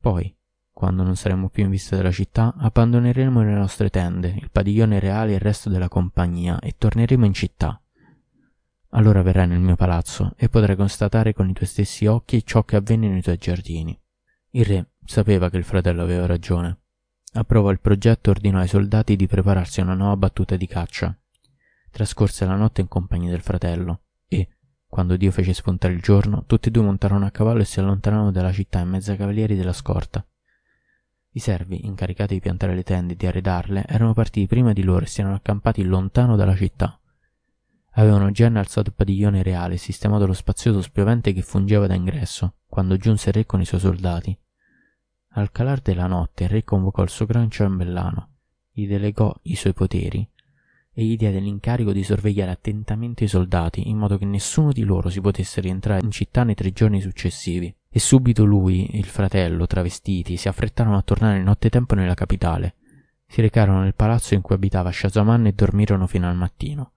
Poi, 0.00 0.34
quando 0.72 1.02
non 1.02 1.16
saremo 1.16 1.50
più 1.50 1.64
in 1.64 1.70
vista 1.70 1.96
della 1.96 2.10
città, 2.10 2.54
abbandoneremo 2.56 3.42
le 3.42 3.52
nostre 3.52 3.90
tende, 3.90 4.28
il 4.28 4.50
padiglione 4.50 5.00
reale 5.00 5.32
e 5.32 5.34
il 5.34 5.40
resto 5.40 5.68
della 5.68 5.88
compagnia 5.88 6.58
e 6.60 6.76
torneremo 6.78 7.26
in 7.26 7.34
città. 7.34 7.78
Allora 8.94 9.22
verrai 9.22 9.46
nel 9.46 9.60
mio 9.60 9.76
palazzo 9.76 10.32
e 10.36 10.48
potrai 10.48 10.76
constatare 10.76 11.32
con 11.32 11.48
i 11.48 11.52
tuoi 11.52 11.68
stessi 11.68 12.06
occhi 12.06 12.44
ciò 12.44 12.64
che 12.64 12.76
avvenne 12.76 13.08
nei 13.08 13.22
tuoi 13.22 13.38
giardini. 13.38 13.98
Il 14.50 14.64
re 14.64 14.92
sapeva 15.04 15.50
che 15.50 15.56
il 15.56 15.64
fratello 15.64 16.02
aveva 16.02 16.26
ragione. 16.26 16.78
Approvò 17.34 17.70
il 17.70 17.80
progetto 17.80 18.28
e 18.28 18.32
ordinò 18.32 18.58
ai 18.58 18.68
soldati 18.68 19.16
di 19.16 19.26
prepararsi 19.26 19.80
a 19.80 19.84
una 19.84 19.94
nuova 19.94 20.16
battuta 20.16 20.56
di 20.56 20.66
caccia. 20.66 21.16
Trascorse 21.90 22.44
la 22.44 22.56
notte 22.56 22.80
in 22.80 22.88
compagnia 22.88 23.30
del 23.30 23.40
fratello 23.40 24.02
quando 24.92 25.16
Dio 25.16 25.30
fece 25.30 25.54
spuntare 25.54 25.94
il 25.94 26.02
giorno, 26.02 26.44
tutti 26.44 26.68
e 26.68 26.70
due 26.70 26.82
montarono 26.82 27.24
a 27.24 27.30
cavallo 27.30 27.62
e 27.62 27.64
si 27.64 27.80
allontanarono 27.80 28.30
dalla 28.30 28.52
città 28.52 28.80
in 28.80 28.90
mezzo 28.90 29.10
ai 29.10 29.16
cavalieri 29.16 29.56
della 29.56 29.72
scorta. 29.72 30.22
I 31.30 31.38
servi, 31.38 31.86
incaricati 31.86 32.34
di 32.34 32.40
piantare 32.40 32.74
le 32.74 32.82
tende 32.82 33.14
e 33.14 33.16
di 33.16 33.26
arredarle, 33.26 33.86
erano 33.88 34.12
partiti 34.12 34.46
prima 34.46 34.74
di 34.74 34.82
loro 34.82 35.06
e 35.06 35.08
si 35.08 35.22
erano 35.22 35.36
accampati 35.36 35.82
lontano 35.82 36.36
dalla 36.36 36.54
città. 36.54 37.00
Avevano 37.94 38.30
già 38.30 38.46
innalzato 38.46 38.88
il 38.88 38.94
padiglione 38.96 39.42
reale 39.42 39.74
e 39.74 39.78
sistemato 39.78 40.26
lo 40.26 40.32
spazioso 40.32 40.80
spiovente 40.80 41.32
che 41.32 41.42
fungeva 41.42 41.86
da 41.86 41.94
ingresso, 41.94 42.54
quando 42.66 42.96
giunse 42.96 43.28
il 43.28 43.34
re 43.34 43.46
con 43.46 43.60
i 43.60 43.66
suoi 43.66 43.80
soldati. 43.80 44.36
Al 45.34 45.50
calar 45.50 45.80
della 45.80 46.06
notte 46.06 46.44
il 46.44 46.50
re 46.50 46.64
convocò 46.64 47.02
il 47.02 47.10
suo 47.10 47.26
gran 47.26 47.50
ciambellano, 47.50 48.28
gli 48.70 48.86
delegò 48.86 49.34
i 49.42 49.54
suoi 49.54 49.74
poteri 49.74 50.26
e 50.94 51.04
gli 51.04 51.16
diede 51.16 51.38
l'incarico 51.38 51.92
di 51.92 52.04
sorvegliare 52.04 52.50
attentamente 52.50 53.24
i 53.24 53.28
soldati 53.28 53.88
in 53.88 53.96
modo 53.96 54.18
che 54.18 54.26
nessuno 54.26 54.72
di 54.72 54.82
loro 54.84 55.08
si 55.08 55.20
potesse 55.20 55.60
rientrare 55.60 56.02
in 56.02 56.10
città 56.10 56.44
nei 56.44 56.54
tre 56.54 56.72
giorni 56.72 57.00
successivi. 57.00 57.74
E 57.88 57.98
subito 57.98 58.44
lui 58.44 58.86
e 58.86 58.98
il 58.98 59.04
fratello, 59.04 59.66
travestiti, 59.66 60.36
si 60.36 60.48
affrettarono 60.48 60.96
a 60.96 61.02
tornare 61.02 61.42
nottetempo 61.42 61.94
nella 61.94 62.14
capitale. 62.14 62.76
Si 63.26 63.40
recarono 63.40 63.82
nel 63.82 63.94
palazzo 63.94 64.34
in 64.34 64.40
cui 64.40 64.54
abitava 64.54 64.90
Shazzaman 64.90 65.46
e 65.46 65.52
dormirono 65.52 66.06
fino 66.06 66.28
al 66.28 66.36
mattino. 66.36 66.92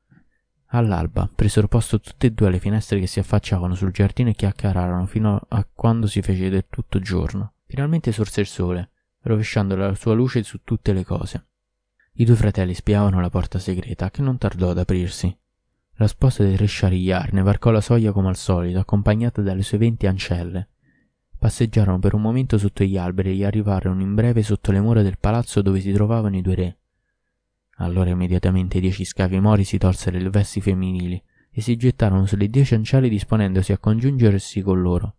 All'alba 0.69 1.30
presero 1.34 1.67
posto 1.67 1.99
tutte 1.99 2.28
e 2.28 2.32
due 2.32 2.47
alle 2.47 2.60
finestre 2.60 2.99
che 2.99 3.08
si 3.08 3.19
affacciavano 3.19 3.75
sul 3.75 3.91
giardino 3.91 4.30
e 4.30 4.36
chiacchierarono 4.36 5.06
fino 5.06 5.39
a 5.47 5.65
quando 5.71 6.08
si 6.08 6.21
fece 6.21 6.49
del 6.49 6.65
tutto 6.69 6.99
giorno. 6.99 7.54
Finalmente 7.65 8.12
sorse 8.12 8.41
il 8.41 8.47
sole, 8.47 8.89
rovesciando 9.21 9.75
la 9.75 9.93
sua 9.95 10.13
luce 10.13 10.43
su 10.43 10.62
tutte 10.63 10.93
le 10.93 11.04
cose. 11.04 11.45
I 12.13 12.25
due 12.25 12.36
fratelli 12.36 12.73
spiavano 12.73 13.19
la 13.19 13.30
porta 13.30 13.60
segreta, 13.60 14.10
che 14.10 14.21
non 14.21 14.38
tardò 14.38 14.69
ad 14.69 14.78
aprirsi. 14.78 15.36
La 15.97 16.08
sposa 16.08 16.43
del 16.43 16.58
re 16.58 16.67
Shariar 16.67 17.34
ne 17.34 17.41
varcò 17.41 17.71
la 17.71 17.82
soglia 17.82 18.12
come 18.12 18.30
al 18.30 18.36
solito, 18.36 18.80
accompagnata 18.80 19.41
dalle 19.41 19.63
sue 19.63 19.78
venti 19.78 20.08
ancelle. 20.08 20.69
Passeggiarono 21.38 21.99
per 21.99 22.13
un 22.13 22.21
momento 22.21 22.58
sotto 22.58 22.84
gli 22.84 22.97
alberi 22.97 23.39
e 23.39 23.45
arrivarono 23.45 24.01
in 24.01 24.13
breve 24.15 24.43
sotto 24.43 24.71
le 24.71 24.82
mura 24.82 25.01
del 25.01 25.17
palazzo 25.19 25.62
dove 25.62 25.80
si 25.80 25.91
trovavano 25.91 26.36
i 26.36 26.41
due 26.41 26.56
re. 26.56 26.78
Allora 27.76 28.10
immediatamente 28.10 28.78
i 28.78 28.82
dieci 28.82 29.04
scavi 29.04 29.40
mori 29.40 29.64
si 29.64 29.78
tolsero 29.78 30.18
le 30.18 30.30
vesti 30.30 30.62
femminili 30.62 31.22
e 31.52 31.62
si 31.62 31.76
gettarono 31.76 32.26
sulle 32.26 32.50
dieci 32.50 32.74
ancelle 32.74 33.10
disponendosi 33.10 33.72
a 33.72 33.78
congiungersi 33.78 34.62
con 34.62 34.82
loro. 34.82 35.16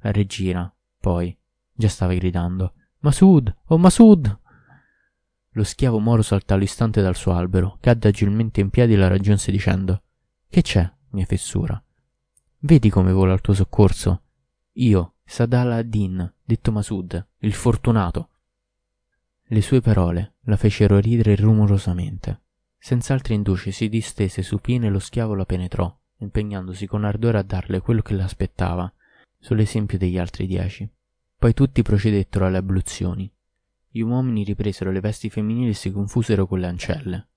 La 0.00 0.10
regina, 0.10 0.72
poi, 0.98 1.36
già 1.72 1.88
stava 1.88 2.14
gridando 2.14 2.74
Masud! 3.00 3.54
Oh 3.66 3.78
Masud! 3.78 4.38
Lo 5.54 5.64
schiavo 5.64 5.98
moro 5.98 6.22
saltò 6.22 6.54
all'istante 6.54 7.00
dal 7.02 7.16
suo 7.16 7.32
albero, 7.32 7.78
cadde 7.80 8.08
agilmente 8.08 8.60
in 8.60 8.70
piedi 8.70 8.92
e 8.92 8.96
la 8.96 9.08
raggiunse 9.08 9.50
dicendo 9.50 10.02
Che 10.48 10.62
c'è, 10.62 10.90
mia 11.10 11.24
fessura? 11.24 11.82
Vedi 12.58 12.90
come 12.90 13.12
vola 13.12 13.32
al 13.32 13.40
tuo 13.40 13.54
soccorso? 13.54 14.22
Io, 14.72 15.14
Sadal 15.24 15.72
ad-Din, 15.72 16.34
detto 16.44 16.72
Masud, 16.72 17.26
il 17.38 17.52
fortunato. 17.52 18.29
Le 19.52 19.62
sue 19.62 19.80
parole 19.80 20.34
la 20.42 20.56
fecero 20.56 21.00
ridere 21.00 21.34
rumorosamente. 21.34 22.42
Senza 22.78 23.14
altri 23.14 23.34
indugi 23.34 23.72
si 23.72 23.88
distese 23.88 24.42
supino 24.42 24.86
e 24.86 24.90
lo 24.90 25.00
schiavo 25.00 25.34
la 25.34 25.44
penetrò, 25.44 25.92
impegnandosi 26.18 26.86
con 26.86 27.04
ardore 27.04 27.38
a 27.38 27.42
darle 27.42 27.80
quello 27.80 28.00
che 28.00 28.14
l'aspettava, 28.14 28.92
sull'esempio 29.40 29.98
degli 29.98 30.18
altri 30.18 30.46
dieci. 30.46 30.88
Poi 31.36 31.52
tutti 31.52 31.82
procedettero 31.82 32.46
alle 32.46 32.58
abluzioni, 32.58 33.28
gli 33.88 34.02
uomini 34.02 34.44
ripresero 34.44 34.92
le 34.92 35.00
vesti 35.00 35.28
femminili 35.28 35.70
e 35.70 35.74
si 35.74 35.90
confusero 35.90 36.46
con 36.46 36.60
le 36.60 36.68
ancelle. 36.68 37.28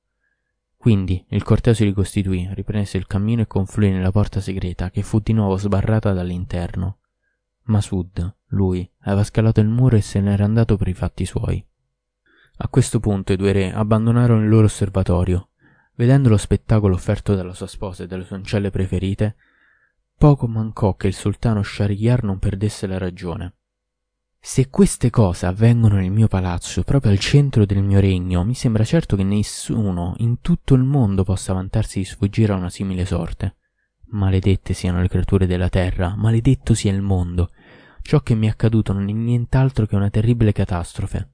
Quindi 0.78 1.26
il 1.30 1.42
corteo 1.42 1.74
si 1.74 1.84
ricostituì, 1.84 2.48
riprese 2.54 2.98
il 2.98 3.08
cammino 3.08 3.42
e 3.42 3.48
confluì 3.48 3.90
nella 3.90 4.12
porta 4.12 4.40
segreta, 4.40 4.92
che 4.92 5.02
fu 5.02 5.18
di 5.18 5.34
nuovo 5.34 5.58
sbarrata 5.58 6.14
dall'interno. 6.14 7.00
Masud, 7.64 8.36
lui, 8.50 8.88
aveva 9.00 9.24
scalato 9.24 9.62
il 9.62 9.68
muro 9.68 9.96
e 9.96 10.02
se 10.02 10.20
n'era 10.20 10.46
andato 10.46 10.78
per 10.78 10.90
i 10.90 10.94
fatti 10.94 11.26
suoi. 11.26 11.66
A 12.58 12.68
questo 12.68 13.00
punto 13.00 13.34
i 13.34 13.36
due 13.36 13.52
re 13.52 13.74
abbandonarono 13.74 14.42
il 14.42 14.50
loro 14.50 14.66
osservatorio. 14.66 15.50
Vedendo 15.96 16.30
lo 16.30 16.38
spettacolo 16.38 16.96
offerto 16.96 17.36
dalla 17.36 17.54
sua 17.54 17.68
sposa 17.68 18.04
e 18.04 18.08
dalle 18.08 18.24
sue 18.24 18.36
ancelle 18.36 18.70
preferite, 18.70 19.36
poco 20.18 20.48
mancò 20.48 20.96
che 20.96 21.08
il 21.08 21.14
sultano 21.14 21.64
Shahryar 21.64 22.24
non 22.24 22.40
perdesse 22.40 22.88
la 22.88 22.98
ragione. 22.98 23.56
Se 24.40 24.70
queste 24.70 25.10
cose 25.10 25.46
avvengono 25.46 25.96
nel 25.96 26.12
mio 26.12 26.28
palazzo, 26.28 26.84
proprio 26.84 27.12
al 27.12 27.20
centro 27.20 27.66
del 27.66 27.82
mio 27.82 28.00
regno, 28.00 28.44
mi 28.44 28.54
sembra 28.54 28.84
certo 28.84 29.16
che 29.16 29.24
nessuno 29.24 30.16
in 30.18 30.42
tutto 30.42 30.74
il 30.74 30.84
mondo 30.84 31.24
possa 31.24 31.54
vantarsi 31.54 32.00
di 32.00 32.06
sfuggire 32.06 32.54
a 32.54 32.58
una 32.58 32.70
simile 32.70 33.06
sorte. 33.06 33.56
Maledette 34.08 34.74
siano 34.74 35.02
le 35.02 35.08
creature 35.08 35.48
della 35.48 35.70
terra, 35.70 36.16
maledetto 36.16 36.74
sia 36.74 36.92
il 36.92 37.02
mondo. 37.02 37.52
Ciò 38.02 38.20
che 38.20 38.36
mi 38.36 38.48
è 38.48 38.50
accaduto 38.50 38.94
non 38.94 39.08
è 39.08 39.14
nient'altro 39.14 39.86
che 39.86 39.96
una 39.96 40.10
terribile 40.10 40.52
catastrofe. 40.52 41.33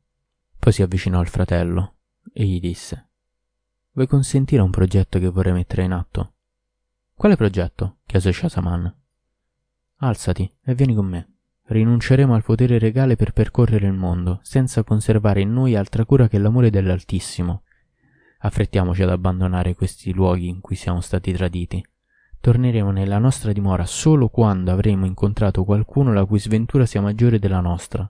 Poi 0.60 0.74
si 0.74 0.82
avvicinò 0.82 1.20
al 1.20 1.30
fratello 1.30 1.96
e 2.34 2.46
gli 2.46 2.60
disse: 2.60 3.08
Vuoi 3.94 4.08
consentire 4.08 4.62
un 4.62 4.70
progetto 4.70 5.18
che 5.18 5.30
vorrei 5.30 5.54
mettere 5.54 5.84
in 5.84 5.94
atto? 5.94 6.34
Quale 7.16 7.36
progetto? 7.36 7.98
chiese 8.06 8.32
Shazaman. 8.32 8.94
Alzati 9.98 10.50
e 10.64 10.76
vieni 10.76 10.94
con 10.96 11.06
me. 11.06 11.34
Rinunceremo 11.64 12.34
al 12.34 12.44
potere 12.44 12.78
regale 12.78 13.16
per 13.16 13.32
percorrere 13.32 13.88
il 13.88 13.94
mondo, 13.94 14.40
senza 14.42 14.84
conservare 14.84 15.42
in 15.42 15.54
noi 15.54 15.76
altra 15.76 16.04
cura 16.06 16.28
che 16.28 16.38
l'amore 16.38 16.70
dell'Altissimo. 16.70 17.64
Affrettiamoci 18.40 19.04
ad 19.04 19.10
abbandonare 19.10 19.76
questi 19.76 20.14
luoghi 20.14 20.48
in 20.48 20.62
cui 20.62 20.76
siamo 20.76 21.02
stati 21.02 21.32
traditi. 21.32 21.86
Torneremo 22.40 22.92
nella 22.92 23.18
nostra 23.18 23.52
dimora 23.52 23.86
solo 23.86 24.30
quando 24.30 24.72
avremo 24.72 25.06
incontrato 25.06 25.64
qualcuno 25.64 26.14
la 26.14 26.26
cui 26.26 26.40
sventura 26.40 26.86
sia 26.86 27.02
maggiore 27.02 27.38
della 27.38 27.60
nostra. 27.60 28.10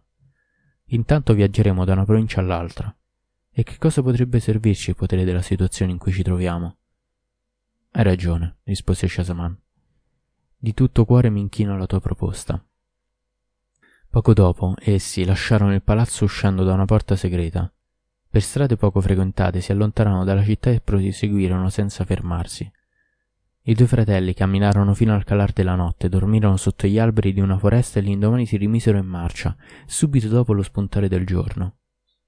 Intanto 0.91 1.33
viaggeremo 1.33 1.85
da 1.85 1.93
una 1.93 2.05
provincia 2.05 2.39
all'altra. 2.39 2.93
E 3.51 3.63
che 3.63 3.77
cosa 3.77 4.01
potrebbe 4.01 4.39
servirci 4.39 4.91
il 4.91 4.95
potere 4.95 5.23
della 5.23 5.41
situazione 5.41 5.91
in 5.91 5.97
cui 5.97 6.11
ci 6.11 6.23
troviamo? 6.23 6.77
Hai 7.91 8.03
ragione, 8.03 8.57
rispose 8.63 9.07
Shazaman. 9.07 9.57
Di 10.57 10.73
tutto 10.73 11.05
cuore 11.05 11.29
mi 11.29 11.41
inchino 11.41 11.73
alla 11.73 11.85
tua 11.85 11.99
proposta. 11.99 12.63
Poco 14.09 14.33
dopo 14.33 14.75
essi 14.79 15.23
lasciarono 15.25 15.73
il 15.73 15.83
palazzo 15.83 16.23
uscendo 16.23 16.63
da 16.63 16.73
una 16.73 16.85
porta 16.85 17.15
segreta. 17.15 17.71
Per 18.27 18.41
strade 18.41 18.75
poco 18.75 19.01
frequentate 19.01 19.61
si 19.61 19.71
allontanarono 19.71 20.23
dalla 20.23 20.43
città 20.43 20.71
e 20.71 20.81
proseguirono 20.81 21.69
senza 21.69 22.03
fermarsi. 22.05 22.71
I 23.61 23.73
due 23.73 23.87
fratelli 23.87 24.33
camminarono 24.33 24.93
fino 24.93 25.13
al 25.13 25.23
calar 25.23 25.51
della 25.51 25.75
notte, 25.75 26.09
dormirono 26.09 26.57
sotto 26.57 26.87
gli 26.87 26.97
alberi 26.97 27.33
di 27.33 27.39
una 27.39 27.57
foresta 27.57 27.99
e 27.99 28.01
l'indomani 28.01 28.45
si 28.45 28.57
rimisero 28.57 28.97
in 28.97 29.05
marcia, 29.05 29.55
subito 29.85 30.27
dopo 30.27 30.53
lo 30.53 30.63
spuntare 30.63 31.07
del 31.07 31.25
giorno. 31.25 31.75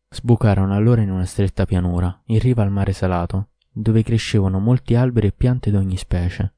Sbucarono 0.10 0.76
allora 0.76 1.02
in 1.02 1.10
una 1.10 1.26
stretta 1.26 1.66
pianura, 1.66 2.22
in 2.26 2.40
riva 2.40 2.64
al 2.64 2.72
mare 2.72 2.92
salato, 2.92 3.52
dove 3.72 4.04
crescevano 4.04 4.60
molti 4.60 4.94
alberi 4.94 5.28
e 5.28 5.32
piante 5.32 5.72
d'ogni 5.72 5.96
specie. 5.96 6.54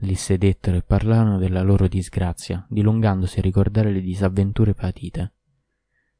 Lì 0.00 0.14
sedettero 0.14 0.76
e 0.76 0.82
parlarono 0.82 1.38
della 1.38 1.62
loro 1.62 1.88
disgrazia, 1.88 2.66
dilungandosi 2.68 3.38
a 3.38 3.42
ricordare 3.42 3.90
le 3.90 4.02
disavventure 4.02 4.74
patite. 4.74 5.32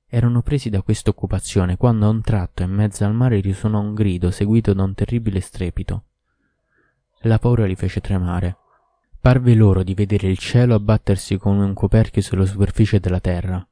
Erano 0.07 0.41
presi 0.41 0.71
da 0.71 0.81
questa 0.81 1.11
occupazione 1.11 1.77
quando 1.77 2.07
a 2.07 2.09
un 2.09 2.23
tratto 2.23 2.63
in 2.63 2.71
mezzo 2.71 3.05
al 3.05 3.13
mare 3.13 3.41
risuonò 3.41 3.81
un 3.81 3.93
grido 3.93 4.31
seguito 4.31 4.73
da 4.73 4.83
un 4.83 4.95
terribile 4.95 5.41
strepito. 5.41 6.05
La 7.27 7.41
paura 7.41 7.67
li 7.67 7.75
fece 7.75 8.01
tremare. 8.01 8.57
Parve 9.21 9.55
loro 9.55 9.83
di 9.83 9.95
vedere 9.95 10.29
il 10.29 10.39
cielo 10.39 10.77
abbattersi 10.77 11.39
come 11.39 11.65
un 11.65 11.75
coperchio 11.75 12.23
sulla 12.23 12.47
superficie 12.47 13.01
della 13.01 13.19
terra. 13.19 13.67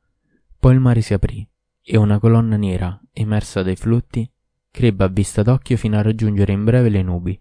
Poi 0.59 0.75
il 0.75 0.81
mare 0.81 1.01
si 1.03 1.15
aprì 1.15 1.47
e 1.81 1.97
una 1.97 2.19
colonna 2.19 2.57
nera, 2.57 3.01
emersa 3.13 3.63
dai 3.63 3.77
flutti, 3.77 4.29
crebbe 4.73 5.05
a 5.05 5.09
vista 5.09 5.45
d'occhio 5.45 5.77
fino 5.77 5.97
a 5.97 6.03
raggiungere 6.03 6.53
in 6.53 6.65
breve 6.65 6.89
le 6.89 7.03
nubi. 7.03 7.41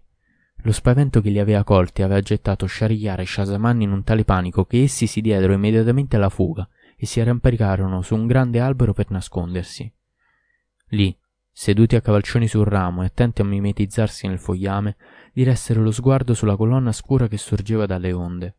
Lo 0.58 0.70
spavento 0.70 1.20
che 1.20 1.30
li 1.30 1.40
aveva 1.40 1.64
colti 1.64 2.02
aveva 2.02 2.20
gettato 2.20 2.68
Shahryar 2.68 3.18
e 3.18 3.26
Shazaman 3.26 3.80
in 3.80 3.90
un 3.90 4.04
tale 4.04 4.22
panico 4.22 4.66
che 4.66 4.84
essi 4.84 5.08
si 5.08 5.20
diedero 5.20 5.52
immediatamente 5.52 6.14
alla 6.14 6.28
fuga 6.28 6.68
e 6.96 7.06
si 7.06 7.18
arramparicarono 7.18 8.02
su 8.02 8.14
un 8.14 8.28
grande 8.28 8.60
albero 8.60 8.92
per 8.92 9.10
nascondersi. 9.10 9.92
Lì, 10.90 11.16
seduti 11.56 11.94
a 11.94 12.00
cavalcioni 12.00 12.48
sul 12.48 12.66
ramo 12.66 13.02
e 13.02 13.06
attenti 13.06 13.40
a 13.40 13.44
mimetizzarsi 13.44 14.26
nel 14.26 14.40
fogliame, 14.40 14.96
diressero 15.32 15.80
lo 15.80 15.92
sguardo 15.92 16.34
sulla 16.34 16.56
colonna 16.56 16.90
scura 16.90 17.28
che 17.28 17.38
sorgeva 17.38 17.86
dalle 17.86 18.12
onde. 18.12 18.56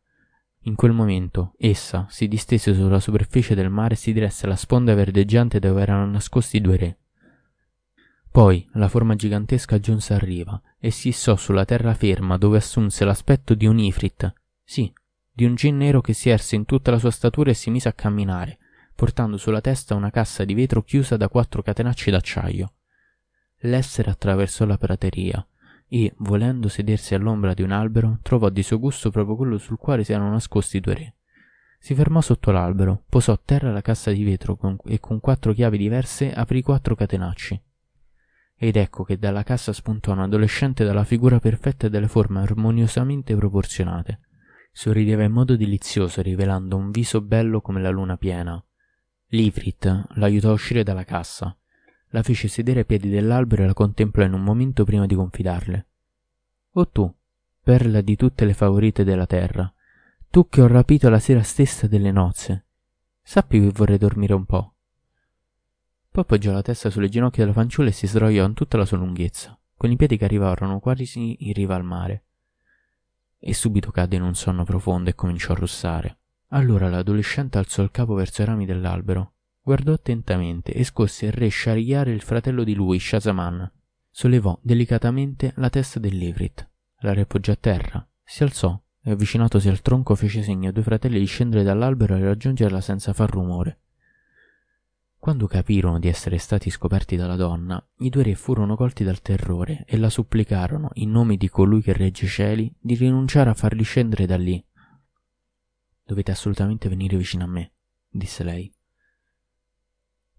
In 0.62 0.76
quel 0.76 0.94
momento 0.94 1.54
essa 1.60 2.08
si 2.10 2.28
distese 2.30 2.74
sulla 2.74 3.02
superficie 3.02 3.54
del 3.54 3.70
mare 3.70 3.94
e 3.94 3.98
si 3.98 4.14
diresse 4.14 4.46
alla 4.46 4.56
sponda 4.56 4.96
verdeggiante 4.96 5.60
dove 5.60 5.82
erano 5.82 6.10
nascosti 6.10 6.58
i 6.58 6.62
due 6.62 6.78
re. 6.78 6.98
Poi 8.32 8.68
la 8.74 8.88
forma 8.88 9.16
gigantesca 9.16 9.78
giunse 9.80 10.14
a 10.14 10.18
riva 10.18 10.60
e 10.80 10.90
si 10.90 11.10
issò 11.10 11.36
sulla 11.36 11.66
terraferma 11.66 12.38
dove 12.38 12.58
assunse 12.58 13.04
l'aspetto 13.06 13.54
di 13.54 13.66
un 13.66 13.78
ifrit, 13.78 14.34
sì, 14.64 14.92
di 15.32 15.44
un 15.44 15.56
gin 15.56 15.76
nero 15.76 16.00
che 16.00 16.14
si 16.14 16.30
erse 16.30 16.56
in 16.56 16.66
tutta 16.66 16.92
la 16.92 16.98
sua 16.98 17.12
statura 17.12 17.52
e 17.52 17.54
si 17.54 17.70
mise 17.70 17.90
a 17.90 17.94
camminare, 17.94 18.58
portando 18.96 19.36
sulla 19.36 19.62
testa 19.62 19.96
una 19.96 20.10
cassa 20.10 20.46
di 20.46 20.54
vetro 20.54 20.82
chiusa 20.82 21.18
da 21.18 21.28
quattro 21.28 21.62
catenacci 21.62 22.10
d'acciaio. 22.10 22.75
L'essere 23.60 24.12
attraversò 24.12 24.65
la 24.65 24.78
prateria 24.78 25.46
e, 25.88 26.13
volendo 26.18 26.68
sedersi 26.68 27.15
all'ombra 27.15 27.54
di 27.54 27.62
un 27.62 27.72
albero, 27.72 28.20
trovò 28.22 28.50
di 28.50 28.63
suo 28.63 28.80
gusto 28.80 29.10
proprio 29.10 29.36
quello 29.36 29.58
sul 29.58 29.78
quale 29.78 30.04
si 30.04 30.13
erano 30.13 30.32
nascosti 30.32 30.78
i 30.78 30.82
due 30.82 30.94
re. 30.94 31.15
Si 31.80 31.94
fermò 31.94 32.22
sotto 32.22 32.52
l'albero, 32.52 33.04
posò 33.08 33.34
a 33.34 33.41
terra 33.44 33.72
la 33.72 33.82
cassa 33.82 34.12
di 34.12 34.24
vetro 34.24 34.56
con, 34.56 34.78
e 34.86 35.00
con 35.00 35.20
quattro 35.20 35.54
chiavi 35.54 35.78
diverse 35.78 36.34
aprì 36.34 36.62
quattro 36.62 36.96
catenacci 36.96 37.62
ed 38.58 38.78
ecco 38.78 39.04
che 39.04 39.18
dalla 39.18 39.44
cassa 39.44 39.74
spuntò 39.74 40.13
un 40.13 40.20
adolescente 40.20 40.86
dalla 40.86 41.04
figura 41.04 41.39
perfetta 41.39 41.88
e 41.88 41.89
dalle 41.89 42.08
forme 42.08 42.39
armoniosamente 42.39 43.36
proporzionate. 43.36 44.22
Sorrideva 44.72 45.24
in 45.24 45.32
modo 45.32 45.56
delizioso, 45.56 46.22
rivelando 46.22 46.78
un 46.78 46.91
viso 46.91 47.22
bello 47.22 47.62
come 47.62 47.82
la 47.82 47.89
luna 47.89 48.18
piena. 48.18 48.62
L'Ifrit 49.28 50.08
l'aiutò 50.15 50.50
a 50.50 50.54
uscire 50.54 50.84
dalla 50.84 51.04
cassa. 51.04 51.58
La 52.15 52.23
fece 52.23 52.47
sedere 52.47 52.80
ai 52.80 52.86
piedi 52.86 53.10
dell'albero 53.10 53.63
e 53.63 53.65
la 53.65 53.73
contemplò 53.73 54.23
in 54.23 54.32
un 54.32 54.41
momento 54.41 54.86
prima 54.86 55.06
di 55.06 55.15
confidarle. 55.15 55.88
O 56.75 56.88
tu, 56.88 57.13
perla 57.62 57.99
di 57.99 58.15
tutte 58.15 58.45
le 58.45 58.54
favorite 58.54 59.04
della 59.04 59.25
terra, 59.25 59.69
tu 60.30 60.47
che 60.47 60.62
ho 60.62 60.67
rapito 60.67 61.10
la 61.10 61.19
sera 61.19 61.43
stessa 61.43 61.88
delle 61.88 62.13
nozze, 62.13 62.67
sappi 63.21 63.60
che 63.60 63.69
vorrei 63.69 63.97
dormire 63.97 64.34
un 64.34 64.45
po'. 64.45 64.75
Poi 66.10 66.23
appoggiò 66.23 66.54
la 66.54 66.62
testa 66.62 66.89
sulle 66.89 67.10
ginocchia 67.10 67.43
della 67.43 67.54
fanciulla 67.54 67.89
e 67.89 67.91
si 67.91 68.08
sdraiò 68.08 68.45
in 68.45 68.54
tutta 68.54 68.78
la 68.78 68.86
sua 68.86 68.95
lunghezza, 68.95 69.60
con 69.75 69.91
i 69.91 69.97
piedi 69.97 70.15
che 70.15 70.23
arrivarono 70.23 70.80
quasi 70.80 71.45
in 71.45 71.51
riva 71.51 71.75
al 71.75 71.84
mare. 71.84 72.23
E 73.38 73.54
subito 73.54 73.91
cadde 73.91 74.15
in 74.15 74.21
un 74.21 74.36
sonno 74.36 74.63
profondo 74.63 75.10
e 75.10 75.15
cominciò 75.15 75.51
a 75.51 75.58
russare. 75.58 76.17
Allora 76.51 76.88
l'adolescente 76.88 77.58
alzò 77.58 77.84
il 77.84 77.91
capo 77.91 78.13
verso 78.13 78.41
i 78.41 78.45
rami 78.45 78.65
dell'albero 78.65 79.34
guardò 79.65 79.93
attentamente 79.93 80.73
e 80.73 80.84
scosse 80.84 81.25
il 81.25 81.32
re 81.32 81.49
Shariar 81.49 82.08
il 82.10 82.21
fratello 82.21 82.63
di 82.63 82.75
lui, 82.75 82.99
Shazaman. 82.99 83.71
Sollevò 84.12 84.60
delicatamente 84.62 85.54
la 85.56 85.71
testa 85.71 85.99
dell'Ivrit, 85.99 86.69
la 86.99 87.13
riappoggiò 87.13 87.51
a 87.51 87.58
terra, 87.60 88.08
si 88.23 88.43
alzò 88.43 88.80
e 89.01 89.10
avvicinatosi 89.10 89.67
al 89.67 89.82
tronco 89.82 90.13
fece 90.13 90.43
segno 90.43 90.67
ai 90.67 90.73
due 90.73 90.84
fratelli 90.84 91.17
di 91.17 91.25
scendere 91.25 91.63
dall'albero 91.63 92.15
e 92.15 92.23
raggiungerla 92.23 92.80
senza 92.80 93.12
far 93.13 93.32
rumore. 93.32 93.80
Quando 95.17 95.47
capirono 95.47 95.97
di 95.97 96.10
essere 96.10 96.38
stati 96.38 96.69
scoperti 96.69 97.15
dalla 97.15 97.36
donna, 97.36 97.84
i 97.97 98.10
due 98.10 98.21
re 98.21 98.36
furono 98.36 98.75
colti 98.75 99.04
dal 99.04 99.23
terrore 99.23 99.84
e 99.88 99.97
la 99.97 100.12
supplicarono, 100.12 100.91
in 100.93 101.10
nome 101.10 101.38
di 101.38 101.49
colui 101.49 101.82
che 101.82 101.93
regge 101.93 102.25
i 102.25 102.30
cieli, 102.30 102.71
di 102.80 102.93
rinunciare 102.93 103.49
a 103.49 103.56
farli 103.56 103.82
scendere 103.82 104.28
da 104.28 104.38
lì. 104.38 104.63
Dovete 106.04 106.30
assolutamente 106.30 106.88
venire 106.88 107.17
vicino 107.17 107.45
a 107.45 107.47
me, 107.47 107.71
disse 108.08 108.43
lei. 108.43 108.71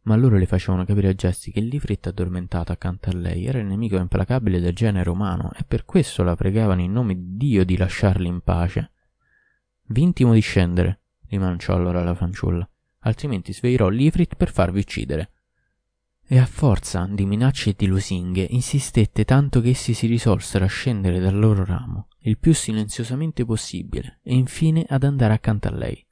Ma 0.07 0.17
loro 0.17 0.37
le 0.37 0.47
facevano 0.47 0.85
capire 0.85 1.09
a 1.09 1.15
gesti 1.15 1.53
che 1.53 1.61
l'Ifrit 1.61 2.07
addormentata 2.07 2.73
accanto 2.73 3.11
a 3.11 3.15
lei 3.15 3.47
era 3.47 3.59
il 3.59 3.67
nemico 3.67 3.97
implacabile 3.97 4.61
del 4.61 4.75
genere 4.75 5.11
umano 5.11 5.53
e 5.57 5.65
per 5.65 5.85
questo 5.85 6.23
la 6.23 6.37
pregavano 6.37 6.81
in 6.81 6.93
nome 6.93 7.15
di 7.15 7.37
Dio 7.37 7.65
di 7.65 7.77
lasciarli 7.77 8.27
in 8.27 8.41
pace. 8.41 8.91
Vi 9.89 10.03
intimo 10.03 10.33
di 10.33 10.41
scendere, 10.41 11.01
rimanciò 11.29 11.75
allora 11.75 12.03
la 12.03 12.15
fanciulla 12.15 12.69
altrimenti 13.07 13.53
sveglierò 13.53 13.89
l'Ifrit 13.89 14.35
per 14.35 14.53
farvi 14.53 14.81
uccidere. 14.81 15.31
E 16.29 16.39
a 16.39 16.47
forza 16.47 17.09
di 17.09 17.25
minacce 17.25 17.71
e 17.71 17.75
di 17.77 17.87
lusinghe 17.87 18.47
insistette 18.51 19.25
tanto 19.25 19.61
che 19.61 19.71
essi 19.71 19.95
si 19.95 20.07
risolsero 20.09 20.65
a 20.65 20.69
scendere 20.69 21.21
dal 21.21 21.39
loro 21.39 21.65
ramo, 21.65 22.09
il 22.21 22.37
più 22.37 22.53
silenziosamente 22.53 23.45
possibile, 23.45 24.19
e 24.23 24.35
infine 24.35 24.85
ad 24.89 25.05
andare 25.05 25.35
accanto 25.35 25.69
a 25.69 25.73
lei. 25.73 26.05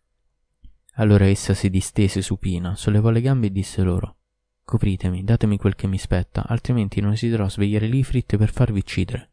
Allora 0.97 1.27
essa 1.27 1.55
si 1.55 1.71
distese 1.71 2.23
supina, 2.23 2.77
sollevò 2.77 3.11
le 3.11 3.21
gambe 3.21 3.49
e 3.49 3.53
disse 3.53 3.83
loro 3.83 4.17
Copritemi, 4.65 5.25
datemi 5.25 5.59
quel 5.59 5.75
che 5.75 5.87
mi 5.87 5.99
spetta, 5.99 6.47
altrimenti 6.47 7.01
non 7.01 7.11
desidero 7.11 7.49
svegliare 7.49 7.87
l'Ifrit 7.87 8.37
per 8.37 8.51
farvi 8.51 8.79
uccidere. 8.79 9.33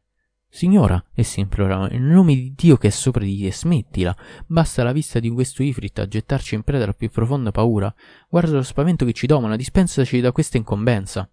Signora, 0.50 1.02
essi 1.14 1.40
imploravano, 1.40 1.88
nel 1.88 2.02
nome 2.02 2.36
di 2.36 2.54
Dio 2.54 2.76
che 2.76 2.90
è 2.90 2.92
sopra 2.92 3.24
di 3.24 3.40
te, 3.40 3.54
smettila. 3.54 4.14
Basta 4.46 4.84
la 4.84 4.92
vista 4.92 5.22
di 5.22 5.30
questo 5.30 5.64
Ifrit 5.64 6.00
a 6.00 6.08
gettarci 6.08 6.56
in 6.56 6.64
preda 6.64 6.84
alla 6.84 6.94
più 6.94 7.10
profonda 7.10 7.52
paura. 7.52 7.94
Guarda 8.28 8.52
lo 8.52 8.62
spavento 8.62 9.06
che 9.06 9.14
ci 9.14 9.28
domina, 9.28 9.56
dispensaci 9.56 10.20
da 10.20 10.34
questa 10.34 10.58
incombenza. 10.58 11.32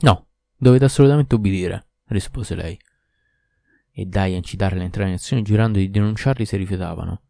No, 0.00 0.26
dovete 0.56 0.86
assolutamente 0.86 1.36
ubbidire, 1.36 1.86
rispose 2.06 2.56
lei. 2.56 2.76
E 3.92 4.04
dai 4.06 4.32
a 4.32 4.36
incitarle 4.36 4.80
a 4.80 4.84
entrare 4.84 5.10
in 5.10 5.14
azione 5.14 5.42
giurando 5.42 5.78
di 5.78 5.88
denunciarli 5.88 6.44
se 6.44 6.56
rifiutavano. 6.56 7.23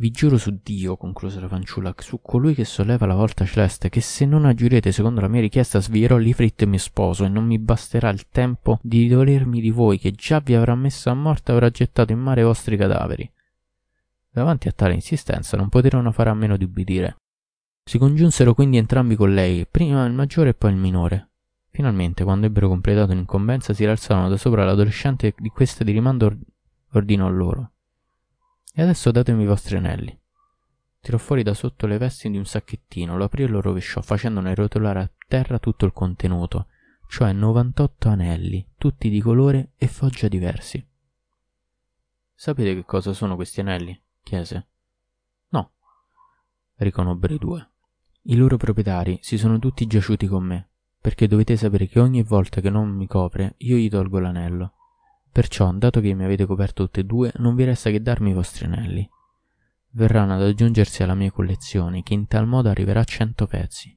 Vi 0.00 0.10
giuro 0.10 0.38
su 0.38 0.60
Dio, 0.62 0.96
concluse 0.96 1.40
la 1.40 1.46
fanciulla, 1.46 1.94
su 1.98 2.22
colui 2.22 2.54
che 2.54 2.64
solleva 2.64 3.04
la 3.04 3.14
volta 3.14 3.44
celeste, 3.44 3.90
che 3.90 4.00
se 4.00 4.24
non 4.24 4.46
aggiurete 4.46 4.92
secondo 4.92 5.20
la 5.20 5.28
mia 5.28 5.42
richiesta 5.42 5.78
svierò 5.78 6.16
l'Ifrit 6.16 6.64
mio 6.64 6.78
sposo, 6.78 7.26
e 7.26 7.28
non 7.28 7.44
mi 7.44 7.58
basterà 7.58 8.08
il 8.08 8.26
tempo 8.30 8.78
di 8.82 9.08
dolermi 9.08 9.60
di 9.60 9.68
voi, 9.68 9.98
che 9.98 10.12
già 10.12 10.40
vi 10.40 10.54
avrà 10.54 10.74
messo 10.74 11.10
a 11.10 11.14
morte 11.14 11.52
e 11.52 11.54
avrà 11.54 11.68
gettato 11.68 12.12
in 12.12 12.18
mare 12.18 12.40
i 12.40 12.44
vostri 12.44 12.78
cadaveri. 12.78 13.30
Davanti 14.30 14.68
a 14.68 14.72
tale 14.72 14.94
insistenza 14.94 15.58
non 15.58 15.68
poterono 15.68 16.12
fare 16.12 16.30
a 16.30 16.34
meno 16.34 16.56
di 16.56 16.64
ubbidire. 16.64 17.16
Si 17.84 17.98
congiunsero 17.98 18.54
quindi 18.54 18.78
entrambi 18.78 19.16
con 19.16 19.34
lei, 19.34 19.66
prima 19.70 20.06
il 20.06 20.14
maggiore 20.14 20.48
e 20.48 20.54
poi 20.54 20.70
il 20.70 20.78
minore. 20.78 21.28
Finalmente, 21.68 22.24
quando 22.24 22.46
ebbero 22.46 22.68
completato 22.68 23.12
l'incombenza, 23.12 23.74
si 23.74 23.84
rialzarono 23.84 24.30
da 24.30 24.38
sopra 24.38 24.64
l'adolescente 24.64 25.26
e 25.26 25.50
questa 25.52 25.84
di 25.84 25.92
rimando 25.92 26.38
ordinò 26.92 27.28
loro. 27.28 27.72
E 28.72 28.82
adesso 28.82 29.10
datemi 29.10 29.42
i 29.42 29.46
vostri 29.46 29.76
anelli. 29.76 30.18
Tirò 31.00 31.18
fuori 31.18 31.42
da 31.42 31.54
sotto 31.54 31.86
le 31.86 31.98
vesti 31.98 32.30
di 32.30 32.36
un 32.36 32.44
sacchettino, 32.44 33.16
lo 33.16 33.24
aprì 33.24 33.44
e 33.44 33.46
lo 33.46 33.60
rovesciò, 33.60 34.02
facendone 34.02 34.54
rotolare 34.54 35.00
a 35.00 35.10
terra 35.26 35.58
tutto 35.58 35.86
il 35.86 35.92
contenuto, 35.92 36.66
cioè 37.08 37.32
98 37.32 38.08
anelli, 38.08 38.66
tutti 38.76 39.08
di 39.08 39.20
colore 39.20 39.72
e 39.76 39.86
foggia 39.86 40.28
diversi. 40.28 40.86
Sapete 42.34 42.74
che 42.74 42.84
cosa 42.84 43.12
sono 43.12 43.34
questi 43.34 43.60
anelli? 43.60 44.00
chiese. 44.22 44.68
No, 45.48 45.72
riconobbero 46.76 47.34
i 47.34 47.38
due. 47.38 47.70
I 48.22 48.36
loro 48.36 48.56
proprietari 48.56 49.18
si 49.22 49.38
sono 49.38 49.58
tutti 49.58 49.86
giaciuti 49.86 50.26
con 50.26 50.44
me, 50.44 50.68
perché 51.00 51.26
dovete 51.26 51.56
sapere 51.56 51.86
che 51.86 51.98
ogni 51.98 52.22
volta 52.22 52.60
che 52.60 52.70
non 52.70 52.90
mi 52.90 53.06
copre 53.06 53.54
io 53.58 53.76
gli 53.76 53.88
tolgo 53.88 54.20
l'anello. 54.20 54.74
Perciò, 55.32 55.70
dato 55.72 56.00
che 56.00 56.12
mi 56.14 56.24
avete 56.24 56.46
coperto 56.46 56.84
tutte 56.84 57.00
e 57.00 57.04
due, 57.04 57.32
non 57.36 57.54
vi 57.54 57.64
resta 57.64 57.90
che 57.90 58.02
darmi 58.02 58.30
i 58.30 58.34
vostri 58.34 58.66
anelli. 58.66 59.08
Verranno 59.90 60.34
ad 60.34 60.42
aggiungersi 60.42 61.02
alla 61.02 61.14
mia 61.14 61.30
collezione, 61.30 62.02
che 62.02 62.14
in 62.14 62.26
tal 62.26 62.46
modo 62.46 62.68
arriverà 62.68 63.00
a 63.00 63.04
cento 63.04 63.46
pezzi. 63.46 63.96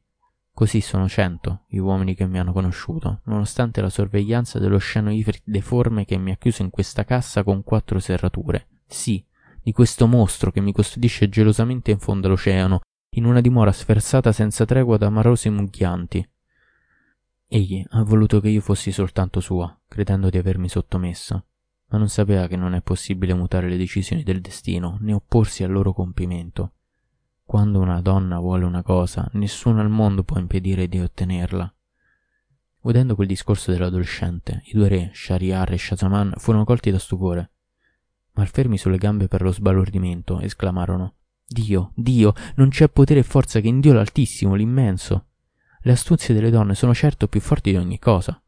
Così 0.54 0.82
sono 0.82 1.10
cento 1.10 1.64
gli 1.68 1.78
uomini 1.78 2.14
che 2.14 2.28
mi 2.28 2.38
hanno 2.38 2.54
conosciuto, 2.54 3.22
nonostante 3.26 3.82
la 3.82 3.90
sorveglianza 3.90 4.60
dello 4.60 4.78
sceno 4.78 5.12
ifrit 5.12 5.42
deforme 5.44 6.06
che 6.06 6.18
mi 6.18 6.30
ha 6.30 6.36
chiuso 6.36 6.62
in 6.62 6.70
questa 6.70 7.04
cassa 7.04 7.44
con 7.44 7.64
quattro 7.64 7.98
serrature. 8.00 8.68
Sì, 8.86 9.26
di 9.64 9.72
questo 9.72 10.06
mostro 10.06 10.52
che 10.52 10.62
mi 10.62 10.72
custodisce 10.72 11.28
gelosamente 11.30 11.90
in 11.90 11.98
fondo 11.98 12.28
all'oceano, 12.28 12.82
in 13.16 13.26
una 13.26 13.42
dimora 13.42 13.72
sferzata 13.72 14.32
senza 14.32 14.66
tregua 14.66 14.98
da 14.98 15.10
marosi 15.10 15.50
mugghianti. 15.50 16.30
Egli 17.48 17.86
ha 17.90 18.04
voluto 18.04 18.40
che 18.40 18.50
io 18.50 18.62
fossi 18.62 18.92
soltanto 18.92 19.40
sua, 19.40 19.80
credendo 19.88 20.30
di 20.30 20.38
avermi 20.38 20.68
sottomesso, 20.70 21.46
ma 21.88 21.98
non 21.98 22.10
sapeva 22.10 22.48
che 22.48 22.56
non 22.56 22.74
è 22.74 22.82
possibile 22.82 23.34
mutare 23.34 23.70
le 23.70 23.78
decisioni 23.78 24.24
del 24.24 24.42
destino 24.42 24.98
né 25.02 25.14
opporsi 25.14 25.64
al 25.64 25.72
loro 25.72 25.94
compimento. 25.94 26.74
Quando 27.44 27.80
una 27.80 28.02
donna 28.02 28.40
vuole 28.40 28.66
una 28.66 28.82
cosa, 28.82 29.30
nessuno 29.34 29.82
al 29.82 29.90
mondo 29.90 30.24
può 30.24 30.40
impedire 30.40 30.88
di 30.88 31.00
ottenerla. 31.00 31.72
Udendo 32.82 33.16
quel 33.16 33.28
discorso 33.28 33.72
dell'adolescente, 33.72 34.64
i 34.66 34.74
due 34.74 34.88
re, 34.88 35.12
Shariar 35.14 35.72
e 35.72 35.78
Shazam, 35.78 36.34
furono 36.38 36.64
colti 36.64 36.90
da 36.90 37.00
stupore. 37.00 37.52
Malfermi 38.34 38.78
sulle 38.78 38.98
gambe 38.98 39.28
per 39.28 39.42
lo 39.42 39.52
sbalordimento, 39.52 40.40
esclamarono 40.40 41.16
Dio, 41.46 41.92
Dio, 41.96 42.34
non 42.56 42.70
c'è 42.70 42.90
potere 42.90 43.20
e 43.20 43.24
forza 43.24 43.60
che 43.60 43.68
in 43.68 43.80
Dio 43.80 43.94
l'Altissimo, 43.94 44.56
l'immenso. 44.56 45.28
Le 45.86 45.92
astuzie 45.92 46.34
delle 46.34 46.50
donne 46.50 46.76
sono 46.76 46.94
certo 46.94 47.28
più 47.28 47.42
forti 47.42 47.72
di 47.72 47.76
ogni 47.76 48.00
cosa. 48.00 48.42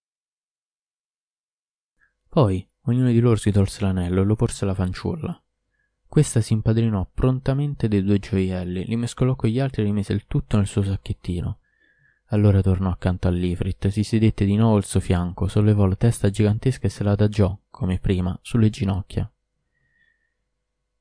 Poi 2.30 2.65
ognuno 2.84 3.10
di 3.12 3.19
loro 3.19 3.36
si 3.36 3.52
tolse 3.52 3.82
l'anello 3.82 4.21
e 4.21 4.24
lo 4.24 4.36
porse 4.36 4.63
alla 4.63 4.74
fanciulla. 4.74 5.38
Questa 6.08 6.39
si 6.39 6.54
impadrinò 6.54 7.10
prontamente 7.13 7.89
dei 7.89 8.04
due 8.04 8.19
gioielli, 8.19 8.86
li 8.86 8.95
mescolò 8.95 9.36
con 9.36 9.50
gli 9.50 9.60
altri 9.60 9.82
e 9.82 9.86
rimise 9.86 10.13
il 10.13 10.28
tutto 10.28 10.56
nel 10.56 10.67
suo 10.67 10.82
sacchettino. 10.82 11.60
Allora 12.28 12.62
tornò 12.62 12.89
accanto 12.89 13.28
all'Ifrit, 13.28 13.89
si 13.89 14.04
sedette 14.04 14.45
di 14.45 14.56
nuovo 14.56 14.78
al 14.78 14.86
suo 14.86 15.02
fianco, 15.02 15.50
sollevò 15.50 15.86
la 15.88 15.95
testa 15.98 16.30
gigantesca 16.30 16.88
e 16.88 16.89
se 16.89 17.04
la 17.04 17.12
adagiò, 17.12 17.58
come 17.69 18.00
prima, 18.00 18.38
sulle 18.41 18.69
ginocchia 18.69 19.30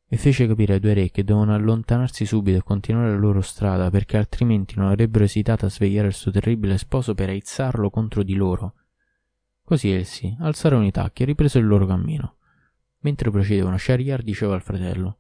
e 0.07 0.17
fece 0.17 0.47
capire 0.47 0.75
ai 0.75 0.81
due 0.81 0.95
re 0.95 1.11
che 1.11 1.25
dovevano 1.25 1.55
allontanarsi 1.55 2.27
subito 2.27 2.59
e 2.59 2.63
continuare 2.63 3.11
la 3.11 3.19
loro 3.19 3.41
strada 3.41 3.91
perché 3.91 4.17
altrimenti 4.17 4.75
non 4.77 4.89
avrebbero 4.89 5.25
esitato 5.25 5.67
a 5.67 5.71
svegliare 5.71 6.09
il 6.09 6.15
suo 6.15 6.31
terribile 6.31 6.79
sposo 6.79 7.15
per 7.15 7.31
aizzarlo 7.31 7.91
contro 7.91 8.23
di 8.23 8.35
loro. 8.35 8.75
Così 9.63 9.91
essi 9.91 10.37
alzarono 10.41 10.85
i 10.85 10.91
tacchi 10.91 11.23
e 11.23 11.27
ripresero 11.27 11.65
il 11.65 11.71
loro 11.71 11.87
cammino. 11.87 12.37
Mentre 13.01 13.31
procedevano, 13.31 13.77
Shahryar 13.77 14.23
diceva 14.23 14.55
al 14.55 14.63
fratello 14.63 15.19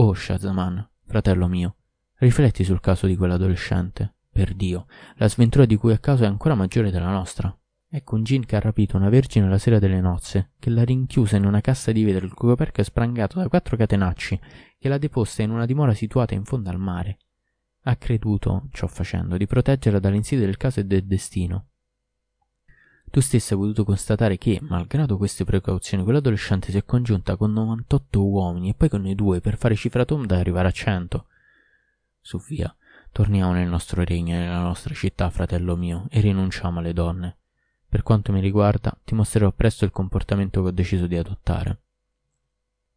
Oh 0.00 0.14
Shazaman, 0.14 0.88
fratello 1.06 1.48
mio, 1.48 1.76
rifletti 2.18 2.62
sul 2.62 2.80
caso 2.80 3.06
di 3.06 3.16
quell'adolescente. 3.16 4.14
Per 4.30 4.54
Dio, 4.54 4.86
la 5.16 5.28
sventura 5.28 5.64
di 5.64 5.74
cui 5.74 5.92
è 5.92 5.98
causa 5.98 6.24
è 6.24 6.28
ancora 6.28 6.54
maggiore 6.54 6.92
della 6.92 7.10
nostra. 7.10 7.57
Ecco 7.90 8.16
un 8.16 8.22
gin 8.22 8.44
che 8.44 8.54
ha 8.54 8.60
rapito 8.60 8.98
una 8.98 9.08
vergine 9.08 9.48
la 9.48 9.56
sera 9.56 9.78
delle 9.78 10.02
nozze, 10.02 10.50
che 10.58 10.68
l'ha 10.68 10.84
rinchiusa 10.84 11.36
in 11.36 11.46
una 11.46 11.62
cassa 11.62 11.90
di 11.90 12.04
vetro 12.04 12.26
il 12.26 12.34
cui 12.34 12.48
coperchio 12.48 12.82
è 12.82 12.86
sprangato 12.86 13.38
da 13.38 13.48
quattro 13.48 13.78
catenacci, 13.78 14.40
che 14.78 14.88
l'ha 14.90 14.98
deposta 14.98 15.42
in 15.42 15.50
una 15.50 15.64
dimora 15.64 15.94
situata 15.94 16.34
in 16.34 16.44
fondo 16.44 16.68
al 16.68 16.78
mare. 16.78 17.16
Ha 17.84 17.96
creduto, 17.96 18.68
ciò 18.72 18.86
facendo, 18.88 19.38
di 19.38 19.46
proteggerla 19.46 20.00
dalle 20.00 20.16
insidie 20.16 20.44
del 20.44 20.58
caso 20.58 20.80
e 20.80 20.84
del 20.84 21.06
destino. 21.06 21.68
Tu 23.10 23.20
stessa 23.20 23.54
hai 23.54 23.60
potuto 23.60 23.84
constatare 23.84 24.36
che, 24.36 24.58
malgrado 24.60 25.16
queste 25.16 25.46
precauzioni, 25.46 26.04
quell'adolescente 26.04 26.70
si 26.70 26.76
è 26.76 26.84
congiunta 26.84 27.36
con 27.36 27.52
98 27.52 28.22
uomini 28.22 28.68
e 28.68 28.74
poi 28.74 28.90
con 28.90 29.06
i 29.06 29.14
due 29.14 29.40
per 29.40 29.56
fare 29.56 29.74
cifratum 29.74 30.26
da 30.26 30.36
arrivare 30.36 30.68
a 30.68 30.72
100. 30.72 31.26
Su 32.20 32.38
via, 32.38 32.74
torniamo 33.10 33.52
nel 33.52 33.66
nostro 33.66 34.04
regno 34.04 34.34
e 34.34 34.40
nella 34.40 34.60
nostra 34.60 34.92
città, 34.92 35.30
fratello 35.30 35.74
mio, 35.74 36.06
e 36.10 36.20
rinunciamo 36.20 36.80
alle 36.80 36.92
donne. 36.92 37.37
Per 37.90 38.02
quanto 38.02 38.32
mi 38.32 38.40
riguarda, 38.40 38.96
ti 39.02 39.14
mostrerò 39.14 39.50
presto 39.52 39.84
il 39.84 39.90
comportamento 39.90 40.62
che 40.62 40.68
ho 40.68 40.72
deciso 40.72 41.06
di 41.06 41.16
adottare. 41.16 41.80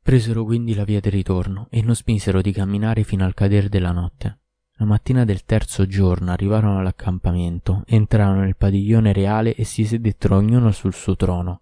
Presero 0.02 0.44
quindi 0.44 0.74
la 0.74 0.84
via 0.84 1.00
del 1.00 1.12
ritorno 1.12 1.68
e 1.70 1.82
non 1.82 1.96
smisero 1.96 2.42
di 2.42 2.52
camminare 2.52 3.04
fino 3.04 3.24
al 3.24 3.34
cadere 3.34 3.70
della 3.70 3.92
notte. 3.92 4.40
La 4.74 4.86
mattina 4.86 5.26
del 5.26 5.46
terzo 5.46 5.86
giorno 5.86 6.32
arrivarono 6.32 6.80
all'accampamento, 6.80 7.84
entrarono 7.86 8.42
nel 8.42 8.58
padiglione 8.58 9.14
reale 9.14 9.54
e 9.54 9.64
si 9.64 9.86
sedettero 9.86 10.38
ognuno 10.38 10.72
sul 10.72 10.94
suo 10.94 11.16
trono. 11.16 11.62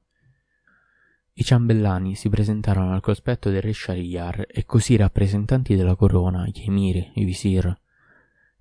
I 1.33 1.43
ciambellani 1.43 2.15
si 2.15 2.29
presentarono 2.29 2.93
al 2.93 3.01
cospetto 3.01 3.49
del 3.49 3.61
re 3.61 3.73
Shariar 3.73 4.45
e 4.49 4.65
così 4.65 4.93
i 4.93 4.97
rappresentanti 4.97 5.75
della 5.75 5.95
corona, 5.95 6.45
gli 6.47 6.63
emiri, 6.65 7.11
i 7.15 7.25
visir, 7.25 7.77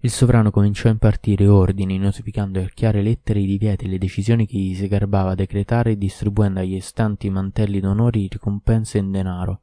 Il 0.00 0.10
sovrano 0.10 0.52
cominciò 0.52 0.88
a 0.88 0.92
impartire 0.92 1.48
ordini, 1.48 1.98
notificando 1.98 2.60
a 2.60 2.70
chiare 2.72 3.02
lettere 3.02 3.40
i 3.40 3.46
divieti 3.46 3.86
e 3.86 3.88
le 3.88 3.98
decisioni 3.98 4.46
che 4.46 4.56
gli 4.56 4.74
si 4.76 4.86
garbava 4.86 5.34
decretare 5.34 5.90
e 5.90 5.98
distribuendo 5.98 6.60
agli 6.60 6.78
stanti 6.78 7.28
mantelli 7.30 7.80
d'onore 7.80 8.28
ricompense 8.30 8.98
in 8.98 9.10
denaro. 9.10 9.62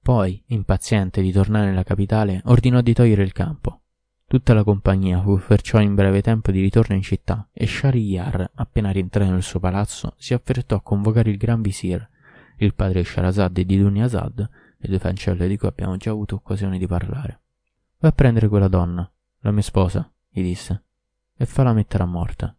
Poi, 0.00 0.42
impaziente 0.46 1.20
di 1.20 1.30
tornare 1.30 1.66
nella 1.66 1.82
capitale, 1.82 2.40
ordinò 2.46 2.80
di 2.80 2.94
togliere 2.94 3.22
il 3.22 3.32
campo. 3.32 3.82
Tutta 4.26 4.54
la 4.54 4.64
compagnia 4.64 5.20
fu 5.20 5.38
perciò 5.46 5.78
in 5.80 5.94
breve 5.94 6.22
tempo 6.22 6.50
di 6.50 6.62
ritorno 6.62 6.94
in 6.94 7.02
città 7.02 7.50
e 7.52 7.66
Shahryar, 7.66 8.52
appena 8.54 8.90
rientrato 8.92 9.30
nel 9.30 9.42
suo 9.42 9.60
palazzo, 9.60 10.14
si 10.16 10.32
affrettò 10.32 10.76
a 10.76 10.82
convocare 10.82 11.28
il 11.28 11.36
gran 11.36 11.60
visir, 11.60 12.08
il 12.56 12.74
padre 12.74 13.04
Sharazad 13.04 13.60
di 13.60 13.76
Dunyazad, 13.76 14.48
le 14.78 14.88
due 14.88 14.98
fanciulle 14.98 15.48
di 15.48 15.58
cui 15.58 15.68
abbiamo 15.68 15.98
già 15.98 16.12
avuto 16.12 16.36
occasione 16.36 16.78
di 16.78 16.86
parlare. 16.86 17.39
Va 18.02 18.08
a 18.08 18.12
prendere 18.12 18.48
quella 18.48 18.68
donna, 18.68 19.10
la 19.40 19.50
mia 19.50 19.60
sposa, 19.60 20.10
gli 20.30 20.40
disse, 20.40 20.84
e 21.36 21.44
falla 21.44 21.74
mettere 21.74 22.02
a 22.02 22.06
morte. 22.06 22.56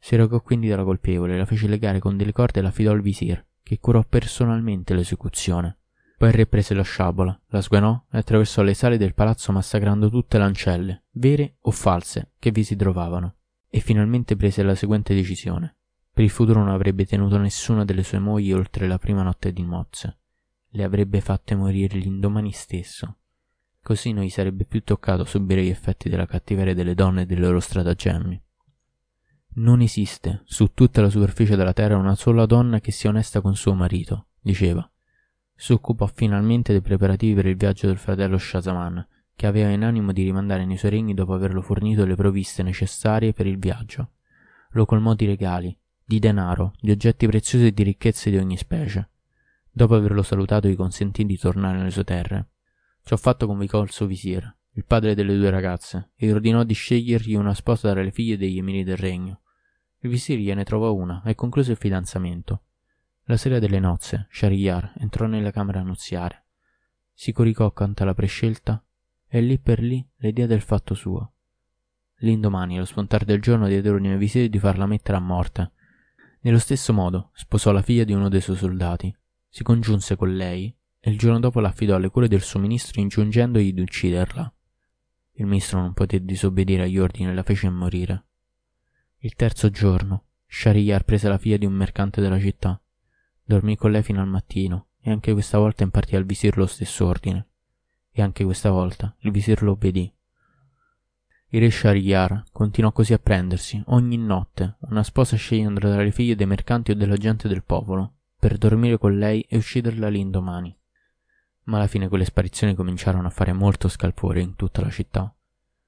Si 0.00 0.16
recò 0.16 0.40
quindi 0.40 0.66
dalla 0.66 0.82
colpevole, 0.82 1.38
la 1.38 1.44
fece 1.44 1.68
legare 1.68 2.00
con 2.00 2.16
delle 2.16 2.32
corde 2.32 2.58
e 2.58 2.62
l'affidò 2.62 2.90
al 2.90 3.02
visir, 3.02 3.46
che 3.62 3.78
curò 3.78 4.02
personalmente 4.02 4.94
l'esecuzione. 4.94 5.78
Poi 6.18 6.30
il 6.30 6.34
re 6.34 6.46
prese 6.46 6.74
la 6.74 6.82
sciabola, 6.82 7.40
la 7.50 7.60
sguainò 7.60 8.06
e 8.10 8.18
attraversò 8.18 8.62
le 8.62 8.74
sale 8.74 8.96
del 8.96 9.14
palazzo 9.14 9.52
massacrando 9.52 10.10
tutte 10.10 10.38
le 10.38 10.44
ancelle, 10.44 11.04
vere 11.12 11.58
o 11.60 11.70
false, 11.70 12.32
che 12.40 12.50
vi 12.50 12.64
si 12.64 12.74
trovavano. 12.74 13.36
E 13.68 13.78
finalmente 13.78 14.34
prese 14.34 14.64
la 14.64 14.74
seguente 14.74 15.14
decisione. 15.14 15.76
Per 16.12 16.24
il 16.24 16.30
futuro 16.30 16.58
non 16.58 16.70
avrebbe 16.70 17.06
tenuto 17.06 17.38
nessuna 17.38 17.84
delle 17.84 18.02
sue 18.02 18.18
mogli 18.18 18.52
oltre 18.52 18.88
la 18.88 18.98
prima 18.98 19.22
notte 19.22 19.52
di 19.52 19.62
nozze. 19.62 20.18
Le 20.70 20.82
avrebbe 20.82 21.20
fatte 21.20 21.54
morire 21.54 21.96
l'indomani 21.96 22.50
stesso. 22.50 23.18
Così 23.82 24.12
non 24.12 24.24
gli 24.24 24.30
sarebbe 24.30 24.64
più 24.64 24.82
toccato 24.84 25.24
subire 25.24 25.64
gli 25.64 25.68
effetti 25.68 26.08
della 26.08 26.26
cattiveria 26.26 26.74
delle 26.74 26.94
donne 26.94 27.22
e 27.22 27.26
dei 27.26 27.36
loro 27.36 27.60
stratagemmi. 27.60 28.42
Non 29.54 29.80
esiste 29.80 30.42
su 30.44 30.72
tutta 30.72 31.02
la 31.02 31.10
superficie 31.10 31.56
della 31.56 31.72
terra 31.72 31.96
una 31.96 32.14
sola 32.14 32.46
donna 32.46 32.80
che 32.80 32.92
sia 32.92 33.10
onesta 33.10 33.40
con 33.40 33.56
suo 33.56 33.74
marito, 33.74 34.28
diceva 34.40 34.86
si 35.62 35.72
occupò 35.72 36.06
finalmente 36.06 36.72
dei 36.72 36.80
preparativi 36.80 37.34
per 37.34 37.46
il 37.46 37.54
viaggio 37.54 37.86
del 37.86 37.96
fratello 37.96 38.36
Shazam, 38.36 39.06
che 39.36 39.46
aveva 39.46 39.68
in 39.68 39.84
animo 39.84 40.10
di 40.10 40.24
rimandare 40.24 40.64
nei 40.64 40.76
suoi 40.76 40.90
regni 40.90 41.14
dopo 41.14 41.34
averlo 41.34 41.62
fornito 41.62 42.04
le 42.04 42.16
provviste 42.16 42.64
necessarie 42.64 43.32
per 43.32 43.46
il 43.46 43.60
viaggio. 43.60 44.10
Lo 44.70 44.84
colmò 44.86 45.14
di 45.14 45.24
regali, 45.24 45.78
di 46.04 46.18
denaro, 46.18 46.72
di 46.80 46.90
oggetti 46.90 47.28
preziosi 47.28 47.66
e 47.66 47.72
di 47.72 47.84
ricchezze 47.84 48.28
di 48.30 48.38
ogni 48.38 48.56
specie. 48.56 49.08
Dopo 49.70 49.94
averlo 49.94 50.24
salutato 50.24 50.66
gli 50.66 50.74
consentì 50.74 51.24
di 51.24 51.38
tornare 51.38 51.78
nelle 51.78 51.90
sue 51.90 52.02
terre. 52.02 52.48
Ciò 53.04 53.16
fatto 53.16 53.46
convocò 53.46 53.82
il 53.82 53.90
suo 53.90 54.06
visir, 54.06 54.56
il 54.74 54.84
padre 54.84 55.14
delle 55.14 55.36
due 55.36 55.50
ragazze, 55.50 56.10
e 56.14 56.32
ordinò 56.32 56.62
di 56.62 56.72
scegliergli 56.72 57.34
una 57.34 57.52
sposa 57.52 57.90
tra 57.90 58.02
le 58.02 58.10
figlie 58.12 58.36
degli 58.36 58.58
emiri 58.58 58.84
del 58.84 58.96
regno. 58.96 59.40
Il 59.98 60.10
visir 60.10 60.38
gliene 60.38 60.64
trovò 60.64 60.92
una 60.94 61.22
e 61.24 61.34
concluse 61.34 61.72
il 61.72 61.76
fidanzamento. 61.76 62.62
La 63.24 63.36
sera 63.36 63.58
delle 63.58 63.78
nozze, 63.78 64.26
Shahryar 64.30 64.94
entrò 64.98 65.26
nella 65.26 65.50
camera 65.50 65.82
nuziale. 65.82 66.44
Si 67.12 67.32
coricò 67.32 67.66
accanto 67.66 68.02
alla 68.02 68.14
prescelta 68.14 68.82
e 69.28 69.40
lì 69.40 69.58
per 69.58 69.80
lì 69.80 70.04
le 70.16 70.32
diede 70.32 70.54
il 70.54 70.62
fatto 70.62 70.94
suo. 70.94 71.32
L'indomani, 72.18 72.76
allo 72.76 72.84
spuntar 72.84 73.24
del 73.24 73.40
giorno, 73.40 73.66
diede 73.66 73.90
ordine 73.90 74.12
ai 74.12 74.18
visiri 74.18 74.48
di 74.48 74.58
farla 74.58 74.86
mettere 74.86 75.16
a 75.16 75.20
morte. 75.20 75.72
Nello 76.40 76.58
stesso 76.58 76.92
modo, 76.92 77.30
sposò 77.34 77.72
la 77.72 77.82
figlia 77.82 78.04
di 78.04 78.12
uno 78.12 78.28
dei 78.28 78.40
suoi 78.40 78.56
soldati, 78.56 79.14
si 79.48 79.62
congiunse 79.62 80.16
con 80.16 80.34
lei 80.34 80.74
e 81.04 81.10
il 81.10 81.18
giorno 81.18 81.40
dopo 81.40 81.58
l'affidò 81.58 81.96
alle 81.96 82.10
cure 82.10 82.28
del 82.28 82.42
suo 82.42 82.60
ministro 82.60 83.00
ingiungendogli 83.00 83.72
di 83.72 83.80
ucciderla. 83.80 84.54
Il 85.32 85.46
ministro 85.46 85.80
non 85.80 85.92
poté 85.92 86.24
disobbedire 86.24 86.84
agli 86.84 86.98
ordini 86.98 87.30
e 87.30 87.34
la 87.34 87.42
fece 87.42 87.68
morire. 87.68 88.24
Il 89.18 89.34
terzo 89.34 89.70
giorno, 89.70 90.26
Shahryar 90.46 91.04
prese 91.04 91.28
la 91.28 91.38
figlia 91.38 91.56
di 91.56 91.66
un 91.66 91.72
mercante 91.72 92.20
della 92.20 92.38
città 92.38 92.80
Dormì 93.44 93.76
con 93.76 93.90
lei 93.90 94.02
fino 94.02 94.20
al 94.20 94.28
mattino 94.28 94.86
e 95.00 95.10
anche 95.10 95.32
questa 95.32 95.58
volta 95.58 95.82
impartì 95.82 96.16
al 96.16 96.24
visir 96.24 96.56
lo 96.56 96.66
stesso 96.66 97.06
ordine. 97.06 97.48
E 98.10 98.22
anche 98.22 98.44
questa 98.44 98.70
volta 98.70 99.14
il 99.20 99.30
visir 99.30 99.62
lo 99.62 99.72
obbedì. 99.72 100.10
Il 101.48 101.60
re 101.60 101.70
Shahryar 101.70 102.44
continuò 102.50 102.92
così 102.92 103.12
a 103.12 103.18
prendersi, 103.18 103.82
ogni 103.86 104.16
notte, 104.16 104.76
una 104.88 105.02
sposa 105.02 105.36
scegliendo 105.36 105.80
tra 105.80 106.02
le 106.02 106.12
figlie 106.12 106.34
dei 106.34 106.46
mercanti 106.46 106.92
o 106.92 106.94
della 106.94 107.16
gente 107.16 107.46
del 107.46 107.62
popolo, 107.62 108.14
per 108.38 108.56
dormire 108.56 108.96
con 108.96 109.18
lei 109.18 109.42
e 109.42 109.58
ucciderla 109.58 110.08
l'indomani. 110.08 110.74
Ma 111.64 111.76
alla 111.76 111.86
fine 111.86 112.08
quelle 112.08 112.24
sparizioni 112.24 112.74
cominciarono 112.74 113.26
a 113.26 113.30
fare 113.30 113.52
molto 113.52 113.88
scalpore 113.88 114.40
in 114.40 114.56
tutta 114.56 114.80
la 114.80 114.90
città. 114.90 115.34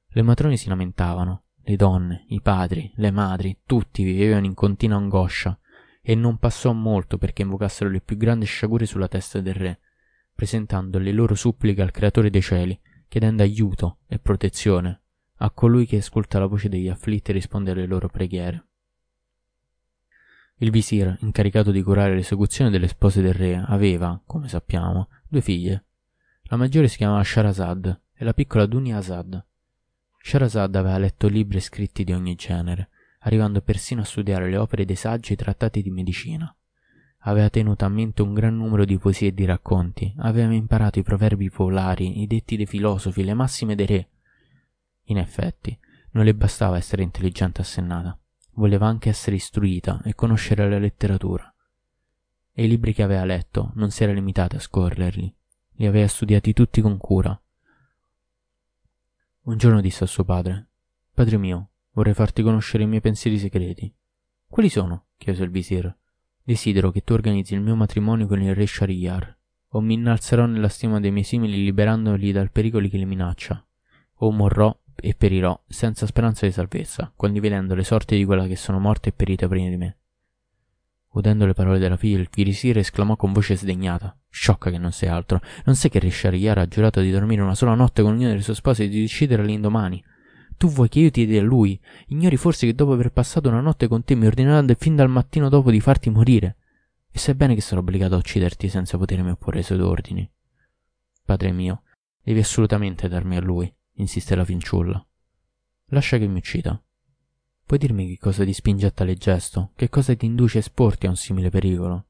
Le 0.09 0.23
matrone 0.23 0.57
si 0.57 0.69
lamentavano, 0.69 1.43
le 1.63 1.77
donne, 1.77 2.25
i 2.29 2.41
padri, 2.41 2.93
le 2.97 3.11
madri, 3.11 3.59
tutti 3.65 4.05
vivevano 4.05 4.47
in 4.47 4.55
continua 4.55 4.97
angoscia 4.97 5.59
e 6.01 6.15
non 6.15 6.39
passò 6.39 6.73
molto 6.73 7.19
perché 7.19 7.43
invocassero 7.43 7.91
le 7.91 8.01
più 8.01 8.17
grandi 8.17 8.45
sciagure 8.45 8.87
sulla 8.87 9.09
testa 9.09 9.41
del 9.41 9.55
re, 9.55 9.81
presentando 10.35 10.99
le 10.99 11.13
loro 11.13 11.35
suppliche 11.35 11.83
al 11.83 11.91
creatore 11.91 12.31
dei 12.31 12.43
cieli, 12.43 12.79
chiedendo 13.09 13.43
aiuto 13.43 13.99
e 14.07 14.19
protezione 14.19 15.01
a 15.39 15.51
colui 15.51 15.87
che 15.87 15.97
ascolta 15.97 16.39
la 16.39 16.47
voce 16.47 16.69
degli 16.69 16.89
afflitti 16.89 17.31
e 17.31 17.35
risponde 17.35 17.73
alle 17.73 17.87
loro 17.87 18.09
preghiere. 18.09 18.67
Il 20.59 20.71
visir, 20.71 21.17
incaricato 21.21 21.73
di 21.73 21.83
curare 21.83 22.15
l'esecuzione 22.15 22.71
delle 22.71 22.87
spose 22.87 23.21
del 23.21 23.35
re, 23.35 23.57
aveva, 23.67 24.21
come 24.25 24.49
sappiamo, 24.49 25.09
due 25.35 25.43
figlie. 25.43 25.85
La 26.45 26.57
maggiore 26.57 26.87
si 26.87 26.97
chiamava 26.97 27.25
Sharazad 27.25 28.01
e 28.15 28.25
la 28.25 28.33
piccola 28.33 28.67
Dunia 28.67 28.99
Azad. 28.99 29.45
Sharazad 30.23 30.75
aveva 30.77 30.97
letto 30.99 31.27
libri 31.27 31.57
e 31.57 31.61
scritti 31.61 32.05
di 32.05 32.13
ogni 32.13 32.37
genere, 32.37 32.91
arrivando 33.21 33.61
persino 33.61 34.03
a 34.03 34.05
studiare 34.05 34.49
le 34.49 34.57
opere 34.57 34.85
dei 34.85 34.95
saggi 34.95 35.31
e 35.31 35.35
i 35.35 35.37
trattati 35.37 35.83
di 35.83 35.91
medicina. 35.91 36.55
Aveva 37.27 37.49
tenuto 37.49 37.85
a 37.85 37.89
mente 37.89 38.23
un 38.23 38.33
gran 38.33 38.55
numero 38.55 38.85
di 38.85 38.97
poesie 38.97 39.29
e 39.29 39.35
di 39.35 39.45
racconti, 39.45 40.15
aveva 40.19 40.53
imparato 40.53 41.01
i 41.01 41.03
proverbi 41.03 41.51
popolari, 41.51 42.21
i 42.23 42.27
detti 42.27 42.57
dei 42.57 42.67
filosofi, 42.67 43.25
le 43.25 43.35
massime 43.35 43.75
dei 43.75 43.87
re. 43.87 44.09
In 45.05 45.19
effetti, 45.19 45.77
non 46.13 46.25
le 46.25 46.35
bastava 46.35 46.77
essere 46.77 47.03
intelligente 47.03 47.61
assennata, 47.61 48.17
voleva 48.53 48.87
anche 48.87 49.09
essere 49.09 49.37
istruita 49.37 50.01
e 50.05 50.15
conoscere 50.15 50.69
la 50.69 50.79
letteratura. 50.79 51.54
E 52.55 52.65
i 52.65 52.69
libri 52.69 52.95
che 52.95 53.03
aveva 53.03 53.25
letto 53.25 53.73
non 53.75 53.91
si 53.91 54.03
era 54.03 54.13
limitata 54.13 54.57
a 54.57 54.61
scorrerli, 54.61 55.35
li 55.73 55.87
aveva 55.87 56.09
studiati 56.09 56.55
tutti 56.55 56.81
con 56.81 56.97
cura. 56.97 57.39
Un 59.43 59.59
giorno 59.59 59.83
disse 59.83 60.05
a 60.05 60.07
suo 60.07 60.25
padre: 60.25 60.69
Padre 61.13 61.37
mio, 61.37 61.69
Vorrei 61.95 62.15
farti 62.15 62.43
conoscere 62.43 62.83
i 62.83 62.87
miei 62.87 63.01
pensieri 63.01 63.39
segreti. 63.39 63.93
Quali 64.49 64.69
sono? 64.69 65.07
chiese 65.17 65.45
il 65.45 65.51
visir. 65.51 65.97
Desidero 66.43 66.91
che 66.91 67.03
tu 67.03 67.13
organizzi 67.13 67.55
il 67.55 67.61
mio 67.61 67.77
matrimonio 67.77 68.27
con 68.27 68.43
il 68.43 68.55
re 68.55 68.67
Shahryar, 68.67 69.37
o 69.69 69.81
mi 69.81 69.95
innalzerò 69.95 70.45
nella 70.45 70.69
stima 70.69 70.99
dei 70.99 71.13
miei 71.13 71.25
simili 71.25 71.63
liberandoli 71.63 72.33
dal 72.33 72.51
pericolo 72.51 72.89
che 72.89 72.99
li 72.99 73.07
minaccia, 73.07 73.65
o 74.17 74.33
morrò 74.33 74.77
e 74.97 75.15
perirò 75.15 75.59
senza 75.69 76.05
speranza 76.05 76.47
di 76.47 76.53
salvezza, 76.53 77.13
condividendo 77.15 77.77
le 77.77 77.85
sorti 77.85 78.17
di 78.17 78.25
quella 78.25 78.47
che 78.47 78.57
sono 78.57 78.81
morte 78.81 79.11
e 79.11 79.13
perite 79.13 79.47
prima 79.47 79.69
di 79.69 79.77
me. 79.77 79.97
Udendo 81.15 81.47
le 81.47 81.55
parole 81.55 81.79
della 81.79 81.97
figlia, 81.97 82.19
il 82.19 82.29
visir 82.31 82.79
esclamò 82.79 83.15
con 83.17 83.33
voce 83.33 83.57
sdegnata: 83.57 84.17
Sciocca 84.29 84.71
che 84.71 84.79
non 84.79 84.91
sei 84.91 85.09
altro. 85.09 85.41
Non 85.65 85.77
sai 85.77 85.91
che 85.91 86.01
Re 86.01 86.11
Shahryar 86.11 86.59
ha 86.59 86.67
giurato 86.67 87.01
di 87.01 87.11
dormire 87.11 87.43
una 87.43 87.55
sola 87.55 87.75
notte 87.75 88.03
con 88.03 88.13
ognuna 88.13 88.31
delle 88.31 88.43
sue 88.43 88.55
spose 88.55 88.85
e 88.85 88.89
di 88.89 89.03
decidere 89.03 89.45
l'indomani. 89.45 90.03
Tu 90.57 90.69
vuoi 90.69 90.89
che 90.89 91.01
io 91.01 91.11
ti 91.11 91.25
dia 91.27 91.43
lui? 91.43 91.81
Ignori 92.09 92.37
forse 92.37 92.67
che 92.67 92.75
dopo 92.75 92.93
aver 92.93 93.11
passato 93.11 93.49
una 93.49 93.61
notte 93.61 93.87
con 93.87 94.03
te 94.03 94.15
mi 94.17 94.27
ordineranno 94.27 94.75
fin 94.77 94.97
dal 94.97 95.09
mattino 95.09 95.49
dopo 95.49 95.71
di 95.71 95.81
farti 95.81 96.11
morire? 96.11 96.57
E 97.11 97.19
sai 97.19 97.35
bene 97.35 97.55
che 97.55 97.61
sarò 97.61 97.81
obbligato 97.81 98.15
a 98.15 98.19
ucciderti 98.19 98.69
senza 98.69 98.99
potermi 98.99 99.31
opporre 99.31 99.59
ai 99.59 99.65
suoi 99.65 99.81
ordini. 99.81 100.29
Padre 101.25 101.53
mio, 101.53 101.83
devi 102.23 102.41
assolutamente 102.41 103.07
darmi 103.09 103.37
a 103.37 103.41
lui, 103.41 103.73
insiste 103.95 104.35
la 104.35 104.45
finciulla. 104.45 105.05
Lascia 105.87 106.19
che 106.19 106.27
mi 106.27 106.39
uccida. 106.39 106.84
Puoi 107.67 107.79
dirmi 107.79 108.07
che 108.07 108.19
cosa 108.19 108.45
ti 108.45 108.53
spinge 108.53 108.87
a 108.87 108.91
tale 108.91 109.15
gesto? 109.15 109.73
Che 109.75 109.89
cosa 109.89 110.15
ti 110.15 110.27
induce 110.27 110.59
a 110.59 110.61
esporti 110.61 111.07
a 111.07 111.11
un 111.11 111.17
simile 111.17 111.49
pericolo? 111.49 112.07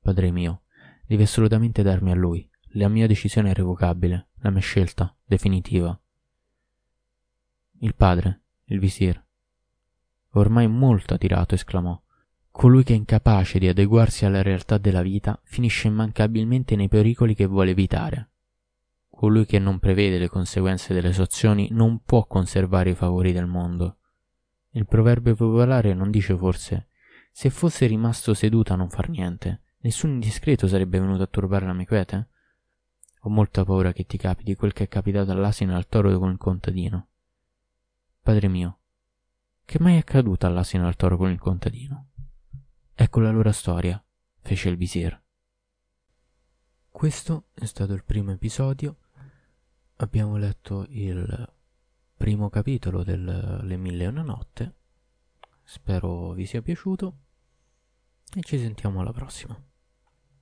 Padre 0.00 0.30
mio, 0.30 0.62
devi 1.06 1.24
assolutamente 1.24 1.82
darmi 1.82 2.12
a 2.12 2.14
lui. 2.14 2.48
La 2.74 2.88
mia 2.88 3.08
decisione 3.08 3.48
è 3.48 3.50
irrevocabile, 3.50 4.28
la 4.42 4.50
mia 4.50 4.60
scelta 4.60 5.14
definitiva. 5.24 5.98
Il 7.80 7.96
padre, 7.96 8.42
il 8.66 8.78
visir. 8.78 9.20
Ormai 10.34 10.68
molto 10.68 11.14
adirato, 11.14 11.56
esclamò. 11.56 12.00
Colui 12.52 12.84
che 12.84 12.92
è 12.92 12.96
incapace 12.96 13.58
di 13.58 13.66
adeguarsi 13.66 14.24
alla 14.24 14.42
realtà 14.42 14.78
della 14.78 15.02
vita 15.02 15.40
finisce 15.42 15.88
immancabilmente 15.88 16.76
nei 16.76 16.88
pericoli 16.88 17.34
che 17.34 17.46
vuole 17.46 17.70
evitare. 17.70 18.30
Colui 19.08 19.46
che 19.46 19.58
non 19.58 19.80
prevede 19.80 20.18
le 20.18 20.28
conseguenze 20.28 20.94
delle 20.94 21.12
sue 21.12 21.24
azioni 21.24 21.68
non 21.72 22.02
può 22.04 22.26
conservare 22.26 22.90
i 22.90 22.94
favori 22.94 23.32
del 23.32 23.46
mondo. 23.46 23.96
Il 24.70 24.86
proverbio 24.86 25.34
popolare 25.34 25.94
non 25.94 26.10
dice 26.10 26.36
forse 26.36 26.88
se 27.32 27.50
fosse 27.50 27.86
rimasto 27.86 28.34
seduto 28.34 28.72
a 28.72 28.76
non 28.76 28.90
far 28.90 29.08
niente, 29.08 29.62
nessun 29.78 30.10
indiscreto 30.10 30.66
sarebbe 30.66 30.98
venuto 30.98 31.22
a 31.22 31.26
turbare 31.26 31.66
la 31.66 31.72
mia 31.72 31.86
quiete? 31.86 32.28
Ho 33.20 33.30
molta 33.30 33.64
paura 33.64 33.92
che 33.92 34.04
ti 34.04 34.16
capiti 34.16 34.54
quel 34.54 34.72
che 34.72 34.84
è 34.84 34.88
capitato 34.88 35.30
all'asino 35.30 35.72
e 35.72 35.76
al 35.76 35.86
toro 35.86 36.18
con 36.18 36.30
il 36.30 36.38
contadino. 36.38 37.08
Padre 38.20 38.48
mio, 38.48 38.78
che 39.64 39.78
mai 39.80 39.94
è 39.94 39.98
accaduto 39.98 40.46
all'asino 40.46 40.84
e 40.84 40.86
al 40.88 40.96
toro 40.96 41.16
con 41.16 41.30
il 41.30 41.38
contadino? 41.38 42.08
Ecco 42.94 43.20
la 43.20 43.30
loro 43.30 43.52
storia, 43.52 44.02
fece 44.40 44.68
il 44.68 44.76
visir. 44.76 45.18
Questo 46.88 47.46
è 47.54 47.64
stato 47.64 47.92
il 47.92 48.04
primo 48.04 48.32
episodio. 48.32 48.96
Abbiamo 49.96 50.36
letto 50.36 50.86
il 50.90 51.52
primo 52.20 52.50
capitolo 52.50 53.02
del 53.02 53.60
Le 53.62 53.76
Mille 53.78 54.04
e 54.04 54.06
una 54.08 54.20
Notte. 54.20 54.74
Spero 55.64 56.32
vi 56.32 56.44
sia 56.44 56.60
piaciuto 56.60 57.14
e 58.34 58.42
ci 58.42 58.58
sentiamo 58.58 59.00
alla 59.00 59.10
prossima. 59.10 59.58